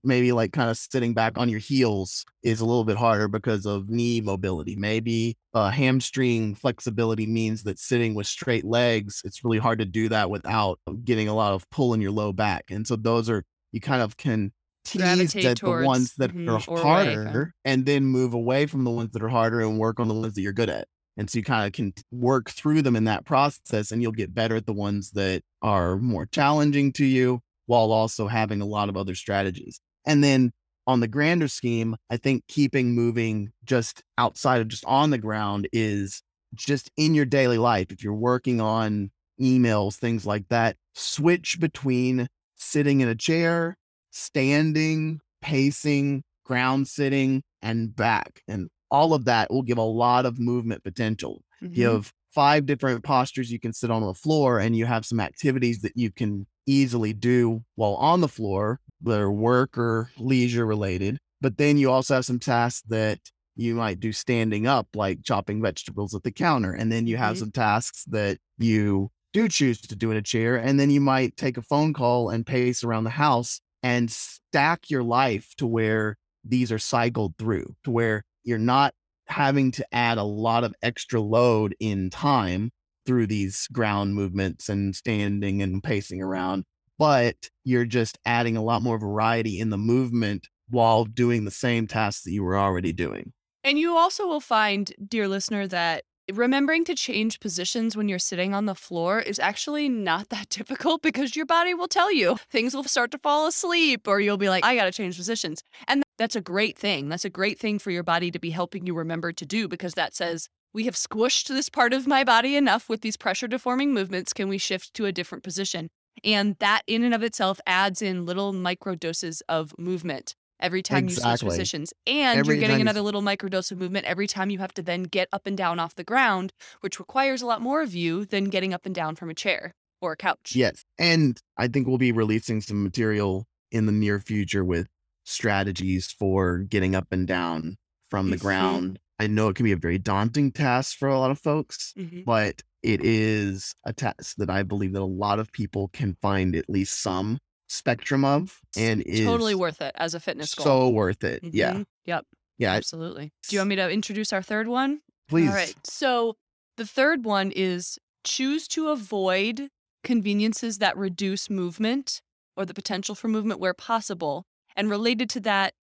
Maybe 0.03 0.33
like 0.33 0.53
kind 0.55 0.71
of 0.71 0.79
sitting 0.79 1.13
back 1.13 1.37
on 1.37 1.51
your 1.51 1.59
heels 1.61 2.25
is 2.43 2.61
a 2.61 2.65
little 2.65 2.85
bit 2.85 2.97
harder 2.97 3.29
because 3.29 3.67
of 3.67 3.91
knee 3.91 4.23
mobility. 4.23 4.77
Maybe 4.77 5.37
uh, 5.53 5.69
hamstring 5.71 6.55
flexibility 6.55 7.27
means 7.27 7.65
that 7.65 7.79
sitting 7.79 8.15
with 8.15 8.27
straight 8.27 8.65
legs, 8.65 9.21
it's 9.27 9.45
really 9.45 9.59
hard 9.59 9.79
to 9.81 9.85
do 9.85 10.09
that 10.09 10.31
without 10.31 10.81
getting 11.05 11.29
a 11.29 11.35
lot 11.35 11.53
of 11.53 11.69
pull 11.69 11.93
in 11.93 12.01
your 12.01 12.13
low 12.13 12.33
back. 12.33 12.65
And 12.71 12.87
so 12.87 12.97
those 12.97 13.29
are, 13.29 13.45
you 13.73 13.81
kind 13.83 14.01
of 14.01 14.17
can 14.17 14.53
tease 14.87 15.37
at 15.45 15.59
the 15.65 15.73
ones 15.73 16.15
that 16.17 16.33
mhm, 16.33 16.47
are 16.47 16.63
or 16.67 16.83
away 16.83 17.19
harder 17.27 17.53
and 17.67 17.85
then 17.85 18.07
move 18.07 18.33
away 18.33 18.65
from 18.67 18.85
the 18.85 18.91
ones 18.91 19.11
that 19.13 19.23
are 19.23 19.29
harder 19.29 19.61
and 19.61 19.79
work 19.79 20.01
on 20.01 20.09
the 20.09 20.15
ones 20.15 20.35
that 20.35 20.41
you're 20.43 20.53
good 20.55 20.71
at. 20.71 20.89
And 21.17 21.31
so 21.31 21.39
you 21.39 21.45
kind 21.45 21.67
of 21.67 21.73
can 21.73 21.95
work 22.11 22.51
through 22.51 22.83
them 22.83 22.97
in 22.97 23.05
that 23.05 23.25
process 23.25 23.93
and 23.93 24.03
you'll 24.03 24.13
get 24.13 24.35
better 24.35 24.57
at 24.57 24.67
the 24.67 24.73
ones 24.73 25.13
that 25.13 25.43
are 25.63 25.97
more 25.97 26.27
challenging 26.27 26.93
to 26.95 27.05
you 27.05 27.41
while 27.67 27.93
also 27.93 28.27
having 28.27 28.61
a 28.61 28.67
lot 28.67 28.89
of 28.89 28.97
other 28.97 29.15
strategies. 29.15 29.81
And 30.07 30.23
then 30.23 30.53
on 30.87 31.01
the 31.01 31.09
grander 31.09 31.49
scheme, 31.49 31.97
I 32.11 32.17
think 32.17 32.45
keeping 32.49 32.95
moving 32.95 33.51
just 33.65 34.03
outside 34.19 34.61
of 34.61 34.69
just 34.69 34.85
on 34.85 35.11
the 35.11 35.19
ground 35.19 35.69
is 35.73 36.23
just 36.55 36.91
in 36.97 37.15
your 37.15 37.25
daily 37.25 37.59
life. 37.59 37.91
If 37.91 38.03
you're 38.03 38.13
working 38.13 38.61
on 38.61 39.11
emails, 39.41 39.97
things 39.97 40.27
like 40.27 40.49
that, 40.49 40.77
switch 40.95 41.59
between 41.59 42.29
sitting 42.57 43.01
in 43.01 43.09
a 43.09 43.15
chair, 43.15 43.77
standing, 44.11 45.21
pacing, 45.41 46.23
ground 46.45 46.87
sitting, 46.89 47.43
and 47.63 47.95
back. 47.95 48.43
And 48.47 48.69
all 48.91 49.15
of 49.15 49.25
that 49.25 49.51
will 49.51 49.63
give 49.63 49.79
a 49.79 49.83
lot 49.83 50.27
of 50.27 50.39
movement 50.39 50.85
potential. 50.85 51.43
Mhm. 51.63 51.77
You 51.77 51.89
have 51.89 52.13
five 52.31 52.67
different 52.67 53.05
postures 53.05 53.51
you 53.51 53.61
can 53.61 53.73
sit 53.73 53.91
on 53.91 54.03
the 54.03 54.15
floor, 54.15 54.59
and 54.59 54.77
you 54.77 54.87
have 54.87 55.07
some 55.07 55.21
activities 55.21 55.81
that 55.83 55.97
you 55.97 56.11
can 56.11 56.47
easily 56.67 57.13
do 57.13 57.63
while 57.77 57.95
on 57.95 58.21
the 58.21 58.29
floor 58.29 58.81
that 59.03 59.21
are 59.21 59.31
work 59.33 59.77
or 59.77 60.11
leisure 60.19 60.67
related. 60.67 61.19
But 61.41 61.59
then 61.59 61.77
you 61.77 61.91
also 61.91 62.15
have 62.15 62.25
some 62.25 62.39
tasks 62.39 62.83
that 62.89 63.21
you 63.57 63.75
might 63.75 64.01
do 64.01 64.13
standing 64.13 64.67
up, 64.67 64.89
like 64.95 65.23
chopping 65.23 65.63
vegetables 65.63 66.15
at 66.15 66.23
the 66.25 66.33
counter. 66.33 66.73
And 66.73 66.91
then 66.91 67.07
you 67.07 67.17
have 67.19 67.37
Mhm. 67.37 67.41
some 67.41 67.51
tasks 67.53 68.05
that 68.07 68.39
you 68.59 69.11
do 69.33 69.49
choose 69.49 69.81
to 69.83 69.95
do 69.95 70.11
in 70.11 70.17
a 70.17 70.23
chair. 70.23 70.57
And 70.57 70.81
then 70.81 70.91
you 70.91 71.01
might 71.01 71.37
take 71.37 71.57
a 71.57 71.63
phone 71.63 71.93
call 71.93 72.31
and 72.31 72.47
pace 72.47 72.83
around 72.83 73.05
the 73.05 73.11
house 73.11 73.61
and 73.83 74.11
stack 74.11 74.91
your 74.91 75.03
life 75.03 75.55
to 75.59 75.67
where 75.67 76.17
these 76.43 76.73
are 76.73 76.79
cycled 76.79 77.35
through, 77.39 77.77
to 77.85 77.91
where 77.91 78.25
you're 78.45 78.59
not 78.59 78.95
having 79.27 79.71
to 79.73 79.87
add 79.93 80.19
a 80.19 80.25
lot 80.25 80.65
of 80.65 80.75
extra 80.83 81.21
load 81.21 81.75
in 81.81 82.11
time 82.11 82.71
through 83.07 83.27
these 83.27 83.67
ground 83.73 84.15
movements 84.15 84.69
and 84.69 84.95
standing 84.95 85.63
and 85.63 85.83
pacing 85.83 86.23
around, 86.23 86.65
but 86.99 87.37
you're 87.65 87.85
just 87.85 88.19
adding 88.25 88.57
a 88.57 88.63
lot 88.63 88.83
more 88.83 88.99
variety 88.99 89.59
in 89.59 89.71
the 89.71 89.79
movement 89.79 90.49
while 90.71 91.05
doing 91.05 91.45
the 91.45 91.51
same 91.51 91.87
tasks 91.87 92.25
that 92.25 92.33
you 92.33 92.43
were 92.43 92.59
already 92.59 92.93
doing. 92.93 93.33
And 93.63 93.79
you 93.79 93.97
also 93.97 94.27
will 94.27 94.41
find, 94.41 94.93
dear 95.07 95.29
listener, 95.29 95.67
that 95.69 96.05
remembering 96.33 96.85
to 96.85 96.95
change 96.95 97.41
positions 97.41 97.97
when 97.97 98.09
you're 98.09 98.19
sitting 98.19 98.55
on 98.55 98.65
the 98.65 98.75
floor 98.75 99.21
is 99.21 99.39
actually 99.39 99.89
not 99.89 100.31
that 100.31 100.49
difficult 100.51 101.03
because 101.03 101.37
your 101.37 101.47
body 101.47 101.75
will 101.75 101.89
tell 101.89 102.13
you 102.13 102.39
things 102.51 102.75
will 102.75 102.85
start 102.85 103.11
to 103.11 103.19
fall 103.19 103.47
asleep 103.47 104.07
or 104.09 104.21
you'll 104.21 104.37
be 104.37 104.49
like, 104.49 104.65
I 104.65 104.77
got 104.77 104.85
to 104.85 104.93
change 104.93 105.17
positions. 105.17 105.63
And 105.89 106.04
that's 106.19 106.37
a 106.37 106.41
great 106.41 106.79
thing. 106.79 107.09
That's 107.09 107.25
a 107.25 107.31
great 107.31 107.59
thing 107.59 107.79
for 107.79 107.91
your 107.91 108.03
body 108.03 108.31
to 108.31 108.39
be 108.39 108.51
helping 108.51 108.87
you 108.87 108.95
remember 108.95 109.33
to 109.33 109.47
do 109.47 109.69
because 109.69 109.95
that 109.95 110.15
says, 110.15 110.49
we 110.73 110.85
have 110.85 110.95
squished 110.95 111.49
this 111.49 111.69
part 111.69 111.93
of 111.93 112.07
my 112.07 112.25
body 112.25 112.57
enough 112.57 112.89
with 112.89 113.01
these 113.01 113.17
pressure 113.17 113.47
deforming 113.47 113.95
movements. 113.95 114.33
Can 114.33 114.49
we 114.49 114.59
shift 114.59 114.95
to 114.95 115.07
a 115.07 115.13
different 115.13 115.45
position? 115.45 115.89
And 116.23 116.57
that, 116.61 116.83
in 116.87 117.05
and 117.05 117.15
of 117.15 117.23
itself, 117.23 117.61
adds 117.67 118.01
in 118.03 118.27
little 118.27 118.53
micro 118.53 118.95
doses 118.95 119.43
of 119.49 119.73
movement 119.79 120.35
every 120.61 120.83
time 120.83 121.09
you 121.09 121.15
switch 121.15 121.41
positions. 121.41 121.93
And 122.07 122.39
Every 122.39 122.55
you're 122.55 122.61
getting 122.61 122.75
time 122.75 122.81
you 122.81 122.85
s- 122.87 122.95
another 122.95 123.03
little 123.03 123.23
microdose 123.23 123.71
of 123.71 123.79
movement 123.79 124.07
every 124.07 124.27
time 124.27 124.51
you 124.51 124.59
have 124.59 124.73
to 124.75 124.83
then 124.83 125.05
get 125.05 125.29
up 125.33 125.47
and 125.47 125.57
down 125.57 125.79
off 125.79 125.95
the 125.95 126.05
ground, 126.05 126.53
which 126.81 126.99
requires 126.99 127.43
a 127.43 127.47
lot 127.47 127.61
more 127.61 127.83
of 127.83 127.95
you 127.95 128.25
than 128.25 128.45
getting 128.45 128.73
up 128.73 128.87
and 128.87 128.95
down 128.95 129.17
from 129.17 129.31
a 129.31 129.35
chair 129.35 129.75
or 130.01 130.13
a 130.13 130.17
couch. 130.17 130.53
Yes. 130.55 130.85
And 130.99 131.39
I 131.57 131.69
think 131.69 131.87
we'll 131.87 131.99
be 131.99 132.13
releasing 132.13 132.61
some 132.61 132.83
material 132.83 133.47
in 133.71 133.87
the 133.87 133.93
near 133.93 134.21
future 134.21 134.65
with 134.65 134.89
strategies 135.25 136.11
for 136.13 136.59
getting 136.59 136.95
up 136.95 137.09
and 137.11 137.27
down 137.27 137.77
from 138.09 138.31
the 138.31 138.37
Mhm. 138.37 138.41
ground. 138.41 138.99
I 139.19 139.27
know 139.27 139.49
it 139.49 139.57
can 139.57 139.65
be 139.65 139.73
a 139.73 139.77
very 139.77 139.99
daunting 139.99 140.53
task 140.53 140.97
for 140.99 141.09
a 141.09 141.19
lot 141.19 141.31
of 141.31 141.39
folks, 141.39 141.93
Mhm. 141.97 142.25
but 142.25 142.63
it 142.83 143.01
is 143.05 143.75
a 143.85 143.93
task 143.93 144.37
that 144.37 144.51
I 144.51 144.63
believe 144.63 144.93
that 144.93 145.01
a 145.03 145.05
lot 145.05 145.39
of 145.39 145.51
people 145.53 145.89
can 145.89 146.15
find 146.21 146.55
at 146.55 146.69
least 146.69 147.01
some 147.01 147.39
spectrum 147.69 148.25
of 148.25 148.61
and 148.77 149.03
is 149.03 149.25
Totally 149.25 149.55
worth 149.55 149.81
it 149.81 149.95
as 149.97 150.15
a 150.15 150.21
fitness 150.21 150.55
goal. 150.55 150.65
so 150.65 150.89
worth 150.91 151.25
it. 151.25 151.43
Yeah. 151.43 151.75
Mhm. 151.75 151.87
Yep. 152.05 152.27
Yeah. 152.59 152.73
Absolutely. 152.75 153.33
Do 153.49 153.57
you 153.57 153.61
want 153.61 153.71
me 153.71 153.77
to 153.77 153.91
introduce 153.91 154.33
our 154.33 154.43
third 154.43 154.69
one? 154.69 155.01
Please. 155.29 155.49
All 155.49 155.55
right. 155.55 155.75
So 155.87 156.37
the 156.77 156.87
third 156.87 157.25
one 157.25 157.51
is 157.53 157.99
choose 158.25 158.69
to 158.69 158.89
avoid 158.89 159.71
conveniences 160.03 160.79
that 160.79 160.97
reduce 160.97 161.49
movement 161.49 162.21
or 162.57 162.65
the 162.67 162.75
potential 162.75 163.15
for 163.15 163.29
movement 163.29 163.59
where 163.61 163.75
possible. 163.75 164.45
And 164.77 164.91
related 164.91 165.31
to 165.31 165.41
that, 165.41 165.75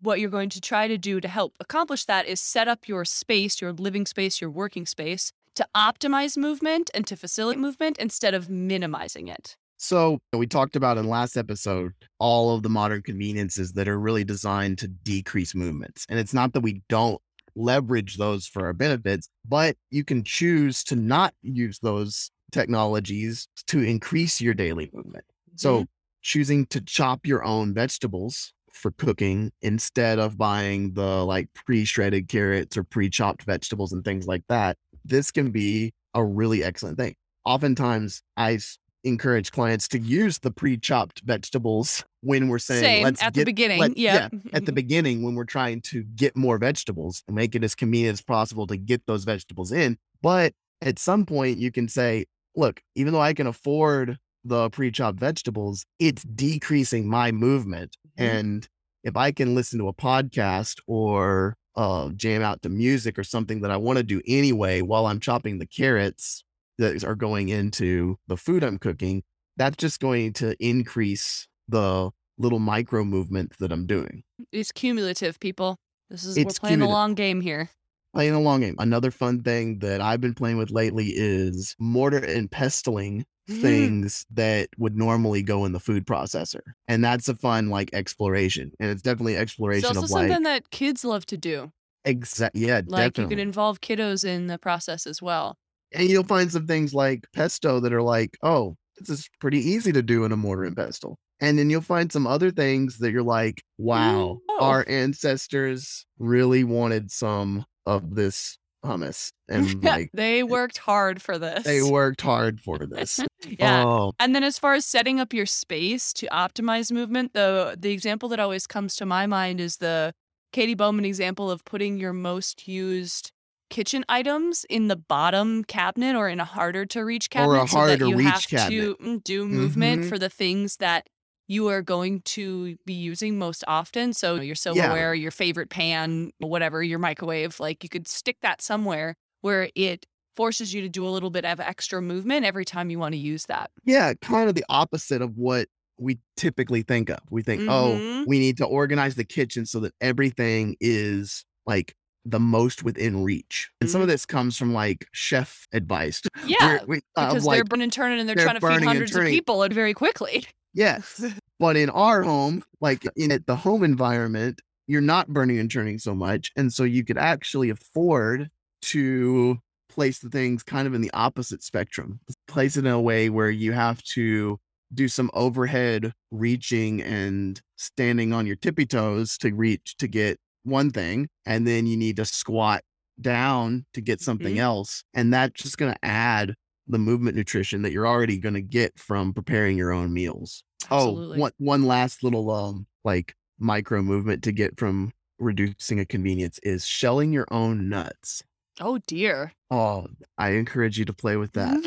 what 0.00 0.20
you're 0.20 0.30
going 0.30 0.50
to 0.50 0.60
try 0.60 0.86
to 0.86 0.96
do 0.96 1.20
to 1.20 1.28
help 1.28 1.54
accomplish 1.58 2.04
that 2.04 2.26
is 2.26 2.40
set 2.40 2.68
up 2.68 2.86
your 2.86 3.04
space, 3.04 3.60
your 3.60 3.72
living 3.72 4.06
space, 4.06 4.40
your 4.40 4.50
working 4.50 4.86
space 4.86 5.32
to 5.56 5.66
optimize 5.74 6.36
movement 6.36 6.90
and 6.94 7.06
to 7.06 7.16
facilitate 7.16 7.58
movement 7.58 7.98
instead 7.98 8.34
of 8.34 8.48
minimizing 8.48 9.26
it. 9.26 9.56
So 9.78 10.20
we 10.32 10.46
talked 10.46 10.76
about 10.76 10.98
in 10.98 11.08
last 11.08 11.36
episode 11.36 11.92
all 12.18 12.54
of 12.54 12.62
the 12.62 12.68
modern 12.68 13.02
conveniences 13.02 13.72
that 13.72 13.88
are 13.88 13.98
really 13.98 14.24
designed 14.24 14.78
to 14.78 14.88
decrease 14.88 15.54
movements. 15.54 16.06
And 16.08 16.18
it's 16.18 16.32
not 16.32 16.52
that 16.52 16.60
we 16.60 16.82
don't 16.88 17.20
leverage 17.56 18.16
those 18.16 18.46
for 18.46 18.66
our 18.66 18.72
benefits, 18.72 19.28
but 19.46 19.76
you 19.90 20.04
can 20.04 20.22
choose 20.24 20.84
to 20.84 20.96
not 20.96 21.34
use 21.42 21.78
those 21.80 22.30
technologies 22.52 23.48
to 23.66 23.82
increase 23.82 24.40
your 24.40 24.54
daily 24.54 24.90
movement. 24.92 25.24
So 25.56 25.80
Mhm. 25.80 25.88
Choosing 26.26 26.66
to 26.66 26.80
chop 26.80 27.24
your 27.24 27.44
own 27.44 27.72
vegetables 27.72 28.52
for 28.72 28.90
cooking 28.90 29.52
instead 29.62 30.18
of 30.18 30.36
buying 30.36 30.92
the 30.94 31.24
like 31.24 31.48
pre-shredded 31.54 32.26
carrots 32.28 32.76
or 32.76 32.82
pre-chopped 32.82 33.44
vegetables 33.44 33.92
and 33.92 34.04
things 34.04 34.26
like 34.26 34.42
that, 34.48 34.76
this 35.04 35.30
can 35.30 35.52
be 35.52 35.94
a 36.14 36.24
really 36.24 36.64
excellent 36.64 36.98
thing. 36.98 37.14
Oftentimes 37.44 38.22
I 38.36 38.58
encourage 39.04 39.52
clients 39.52 39.86
to 39.86 40.00
use 40.00 40.40
the 40.40 40.50
pre-chopped 40.50 41.22
vegetables 41.24 42.04
when 42.22 42.48
we're 42.48 42.58
saying 42.58 42.82
Same 42.82 43.04
let's 43.04 43.22
at 43.22 43.34
the 43.34 43.44
beginning. 43.44 43.78
let- 43.78 43.96
yeah. 43.96 44.28
at 44.52 44.66
the 44.66 44.72
beginning 44.72 45.22
when 45.22 45.36
we're 45.36 45.44
trying 45.44 45.80
to 45.82 46.02
get 46.16 46.36
more 46.36 46.58
vegetables 46.58 47.22
and 47.28 47.36
make 47.36 47.54
it 47.54 47.62
as 47.62 47.76
convenient 47.76 48.14
as 48.14 48.22
possible 48.22 48.66
to 48.66 48.76
get 48.76 49.06
those 49.06 49.22
vegetables 49.22 49.70
in. 49.70 49.96
But 50.22 50.54
at 50.82 50.98
some 50.98 51.24
point, 51.24 51.58
you 51.58 51.70
can 51.70 51.86
say, 51.86 52.26
look, 52.56 52.82
even 52.96 53.12
though 53.12 53.20
I 53.20 53.32
can 53.32 53.46
afford 53.46 54.18
the 54.46 54.70
pre 54.70 54.90
chopped 54.90 55.18
vegetables, 55.20 55.84
it's 55.98 56.22
decreasing 56.22 57.08
my 57.08 57.32
movement. 57.32 57.96
Mhm. 58.18 58.24
And 58.24 58.68
if 59.04 59.16
I 59.16 59.32
can 59.32 59.54
listen 59.54 59.78
to 59.80 59.88
a 59.88 59.94
podcast 59.94 60.76
or 60.86 61.56
uh, 61.76 62.08
jam 62.16 62.40
out 62.42 62.62
to 62.62 62.68
music 62.70 63.18
or 63.18 63.24
something 63.24 63.60
that 63.60 63.70
I 63.70 63.76
want 63.76 63.98
to 63.98 64.02
do 64.02 64.22
anyway 64.26 64.80
while 64.80 65.06
I'm 65.06 65.20
chopping 65.20 65.58
the 65.58 65.66
carrots 65.66 66.42
that 66.78 67.04
are 67.04 67.14
going 67.14 67.48
into 67.50 68.16
the 68.28 68.36
food 68.36 68.64
I'm 68.64 68.78
cooking, 68.78 69.22
that's 69.58 69.76
just 69.76 70.00
going 70.00 70.32
to 70.34 70.56
increase 70.58 71.48
the 71.68 72.10
little 72.38 72.58
micro 72.58 73.04
movement 73.04 73.52
that 73.58 73.72
I'm 73.72 73.86
doing. 73.86 74.22
It's 74.52 74.72
cumulative, 74.72 75.38
people. 75.40 75.76
This 76.08 76.24
is 76.24 76.36
It's 76.36 76.56
we're 76.56 76.60
playing 76.68 76.72
cumulative. 76.80 76.92
long 76.94 77.14
game 77.14 77.40
here. 77.42 77.70
Playing 78.14 78.34
a 78.34 78.40
long 78.40 78.60
game. 78.62 78.76
Another 78.78 79.10
fun 79.10 79.42
thing 79.42 79.80
that 79.80 80.00
I've 80.00 80.20
been 80.22 80.34
playing 80.34 80.56
with 80.56 80.70
lately 80.70 81.12
is 81.14 81.74
mortar 81.78 82.18
and 82.24 82.50
pestling 82.50 83.26
Mm. 83.48 83.60
things 83.62 84.26
that 84.32 84.68
would 84.76 84.96
normally 84.96 85.40
go 85.42 85.64
in 85.66 85.72
the 85.72 85.78
food 85.80 86.04
processor. 86.06 86.60
And 86.88 87.04
that's 87.04 87.28
a 87.28 87.36
fun 87.36 87.70
like 87.70 87.90
exploration. 87.92 88.72
And 88.80 88.90
it's 88.90 89.02
definitely 89.02 89.34
It's 89.34 89.42
exploration 89.42 89.86
also 89.86 90.02
of 90.02 90.10
like 90.10 90.28
something 90.28 90.42
that 90.42 90.70
kids 90.70 91.04
love 91.04 91.26
to 91.26 91.36
do. 91.36 91.70
Exactly. 92.04 92.66
yeah, 92.66 92.80
Like 92.86 92.86
you 92.86 93.24
definitely. 93.24 93.36
can 93.36 93.38
involve 93.40 93.80
kiddos 93.80 94.24
in 94.24 94.48
the 94.48 94.58
process 94.58 95.06
as 95.06 95.22
well. 95.22 95.56
and 95.92 96.08
you'll 96.08 96.24
find 96.24 96.50
some 96.50 96.66
things 96.66 96.92
like 96.94 97.26
pesto 97.32 97.78
that 97.80 97.92
are 97.92 98.02
like, 98.02 98.36
oh, 98.42 98.76
this 98.98 99.08
is 99.10 99.28
pretty 99.40 99.58
easy 99.60 99.92
to 99.92 100.02
do 100.02 100.24
in 100.24 100.32
a 100.32 100.36
mortar 100.36 100.64
and 100.64 100.76
pestle. 100.76 101.16
And 101.40 101.58
then 101.58 101.68
you'll 101.70 101.82
find 101.82 102.10
some 102.10 102.26
other 102.26 102.50
things 102.50 102.98
that 102.98 103.12
you're 103.12 103.22
like, 103.22 103.56
mm, 103.80 103.84
wow, 103.84 104.38
Oh. 104.48 104.58
our 104.60 104.84
ancestors 104.88 106.04
really 106.18 106.64
wanted 106.64 107.10
some 107.10 107.64
of 107.86 108.14
this 108.16 108.58
hummus. 108.86 109.32
And 109.48 109.82
like 109.84 110.10
they 110.12 110.42
worked 110.42 110.78
hard 110.78 111.22
for 111.22 111.38
this. 111.38 111.62
they 111.64 111.80
worked 111.82 112.20
hard 112.22 112.60
for 112.60 112.78
this. 112.78 113.20
yeah. 113.46 113.84
Oh, 113.84 114.12
And 114.18 114.34
then 114.34 114.42
as 114.42 114.58
far 114.58 114.74
as 114.74 114.84
setting 114.86 115.20
up 115.20 115.32
your 115.32 115.46
space 115.46 116.12
to 116.14 116.26
optimize 116.32 116.90
movement, 116.90 117.32
the 117.34 117.76
the 117.78 117.92
example 117.92 118.28
that 118.30 118.40
always 118.40 118.66
comes 118.66 118.96
to 118.96 119.06
my 119.06 119.26
mind 119.26 119.60
is 119.60 119.76
the 119.76 120.12
Katy 120.52 120.74
Bowman 120.74 121.04
example 121.04 121.50
of 121.50 121.64
putting 121.64 121.96
your 121.98 122.12
most 122.12 122.66
used 122.66 123.30
kitchen 123.68 124.04
items 124.08 124.64
in 124.70 124.88
the 124.88 124.96
bottom 124.96 125.64
cabinet 125.64 126.14
or 126.16 126.28
in 126.28 126.38
a 126.40 126.44
harder 126.44 126.86
to 126.86 127.04
reach 127.04 127.30
cabinet 127.30 127.58
Or 127.58 127.64
a 127.64 127.68
so 127.68 127.76
that 127.86 127.98
harder 128.00 128.06
you 128.08 128.16
reach 128.16 128.26
have 128.28 128.46
cabinet. 128.46 128.96
to 128.98 129.04
mm, 129.04 129.24
do 129.24 129.44
movement 129.46 130.02
Mhm. 130.04 130.08
for 130.08 130.18
the 130.18 130.30
things 130.30 130.76
that 130.78 131.08
you 131.48 131.68
are 131.68 131.82
going 131.82 132.20
to 132.22 132.76
be 132.86 132.92
using 132.94 133.38
most 133.38 133.62
often. 133.68 134.12
So 134.12 134.36
your 134.40 134.54
silverware, 134.56 135.14
your 135.14 135.30
favorite 135.30 135.70
pan, 135.70 136.30
whatever, 136.38 136.82
your 136.82 136.98
microwave, 136.98 137.60
like 137.60 137.82
you 137.82 137.88
could 137.88 138.08
stick 138.08 138.36
that 138.42 138.60
somewhere 138.62 139.14
where 139.42 139.70
it 139.74 140.06
forces 140.34 140.74
you 140.74 140.82
to 140.82 140.88
do 140.88 141.06
a 141.06 141.10
little 141.10 141.30
bit 141.30 141.44
of 141.44 141.60
extra 141.60 142.02
movement 142.02 142.44
every 142.44 142.64
time 142.64 142.90
you 142.90 142.98
want 142.98 143.12
to 143.14 143.18
use 143.18 143.46
that. 143.46 143.70
yeah, 143.84 144.12
kind 144.20 144.48
of 144.48 144.54
the 144.54 144.64
opposite 144.68 145.22
of 145.22 145.36
what 145.36 145.68
we 145.98 146.18
typically 146.36 146.82
think 146.82 147.08
of. 147.08 147.20
We 147.30 147.42
think, 147.42 147.62
oh, 147.70 147.96
Mhm. 147.98 148.26
we 148.26 148.38
need 148.38 148.58
to 148.58 148.66
organize 148.66 149.14
the 149.14 149.24
kitchen 149.24 149.64
so 149.64 149.80
that 149.80 149.94
everything 150.00 150.76
is 150.80 151.44
like 151.64 151.94
the 152.26 152.40
most 152.40 152.82
within 152.82 153.22
reach. 153.22 153.70
And 153.80 153.88
some 153.88 154.02
of 154.02 154.08
this 154.08 154.26
comes 154.26 154.58
from 154.58 154.74
like 154.74 155.06
chef 155.12 155.66
advice. 155.72 156.20
Mm-hmm. 156.36 156.48
Yeah, 156.48 156.78
we, 156.86 156.98
uh, 157.16 157.28
because 157.28 157.44
like, 157.46 157.56
they're 157.56 157.64
burning 157.64 157.84
and 157.84 157.92
turning 157.92 158.18
and 158.20 158.28
they're, 158.28 158.36
they're 158.36 158.44
trying 158.44 158.60
to 158.60 158.66
feed 158.80 158.84
hundreds 158.86 159.16
of 159.16 159.24
people 159.24 159.62
and 159.62 159.72
very 159.72 159.94
quickly. 159.94 160.44
Yes. 160.76 161.24
But 161.58 161.76
in 161.78 161.88
our 161.88 162.22
home, 162.22 162.62
like 162.82 163.06
in 163.16 163.42
the 163.46 163.56
home 163.56 163.82
environment, 163.82 164.60
you're 164.86 165.00
not 165.00 165.28
burning 165.28 165.58
and 165.58 165.70
churning 165.70 165.98
so 165.98 166.14
much. 166.14 166.52
And 166.54 166.70
so 166.70 166.84
you 166.84 167.02
could 167.02 167.16
actually 167.16 167.70
afford 167.70 168.50
to 168.82 169.58
place 169.88 170.18
the 170.18 170.28
things 170.28 170.62
kind 170.62 170.86
of 170.86 170.92
in 170.92 171.00
the 171.00 171.10
opposite 171.14 171.62
spectrum. 171.62 172.20
Place 172.46 172.76
it 172.76 172.84
in 172.84 172.92
a 172.92 173.00
way 173.00 173.30
where 173.30 173.50
you 173.50 173.72
have 173.72 174.02
to 174.14 174.58
do 174.92 175.08
some 175.08 175.30
overhead 175.32 176.12
reaching 176.30 177.00
and 177.02 177.60
standing 177.76 178.34
on 178.34 178.46
your 178.46 178.56
tippy 178.56 178.84
toes 178.84 179.38
to 179.38 179.54
reach 179.54 179.96
to 179.98 180.06
get 180.06 180.38
one 180.64 180.90
thing. 180.90 181.28
And 181.46 181.66
then 181.66 181.86
you 181.86 181.96
need 181.96 182.16
to 182.16 182.26
squat 182.26 182.82
down 183.20 183.86
to 183.94 184.02
get 184.02 184.20
something 184.20 184.56
Mhm. 184.56 184.60
else. 184.60 185.02
And 185.14 185.32
that's 185.32 185.62
just 185.62 185.78
going 185.78 185.94
to 185.94 186.04
add 186.04 186.54
the 186.86 186.98
movement 186.98 187.36
nutrition 187.36 187.82
that 187.82 187.92
you're 187.92 188.06
already 188.06 188.38
going 188.38 188.54
to 188.54 188.62
get 188.62 188.98
from 188.98 189.32
preparing 189.32 189.78
your 189.78 189.90
own 189.92 190.12
meals. 190.12 190.62
Absolutely. 190.90 191.38
Oh, 191.38 191.40
one, 191.40 191.52
one 191.58 191.82
last 191.84 192.22
little 192.22 192.50
um 192.50 192.86
like 193.04 193.34
micro 193.58 194.02
movement 194.02 194.42
to 194.44 194.52
get 194.52 194.78
from 194.78 195.12
reducing 195.38 196.00
a 196.00 196.04
convenience 196.04 196.58
is 196.62 196.86
shelling 196.86 197.32
your 197.32 197.46
own 197.50 197.88
nuts. 197.88 198.42
Oh 198.80 198.98
dear. 199.06 199.52
Oh, 199.70 200.06
I 200.38 200.50
encourage 200.50 200.98
you 200.98 201.04
to 201.06 201.12
play 201.12 201.36
with 201.36 201.52
that. 201.54 201.78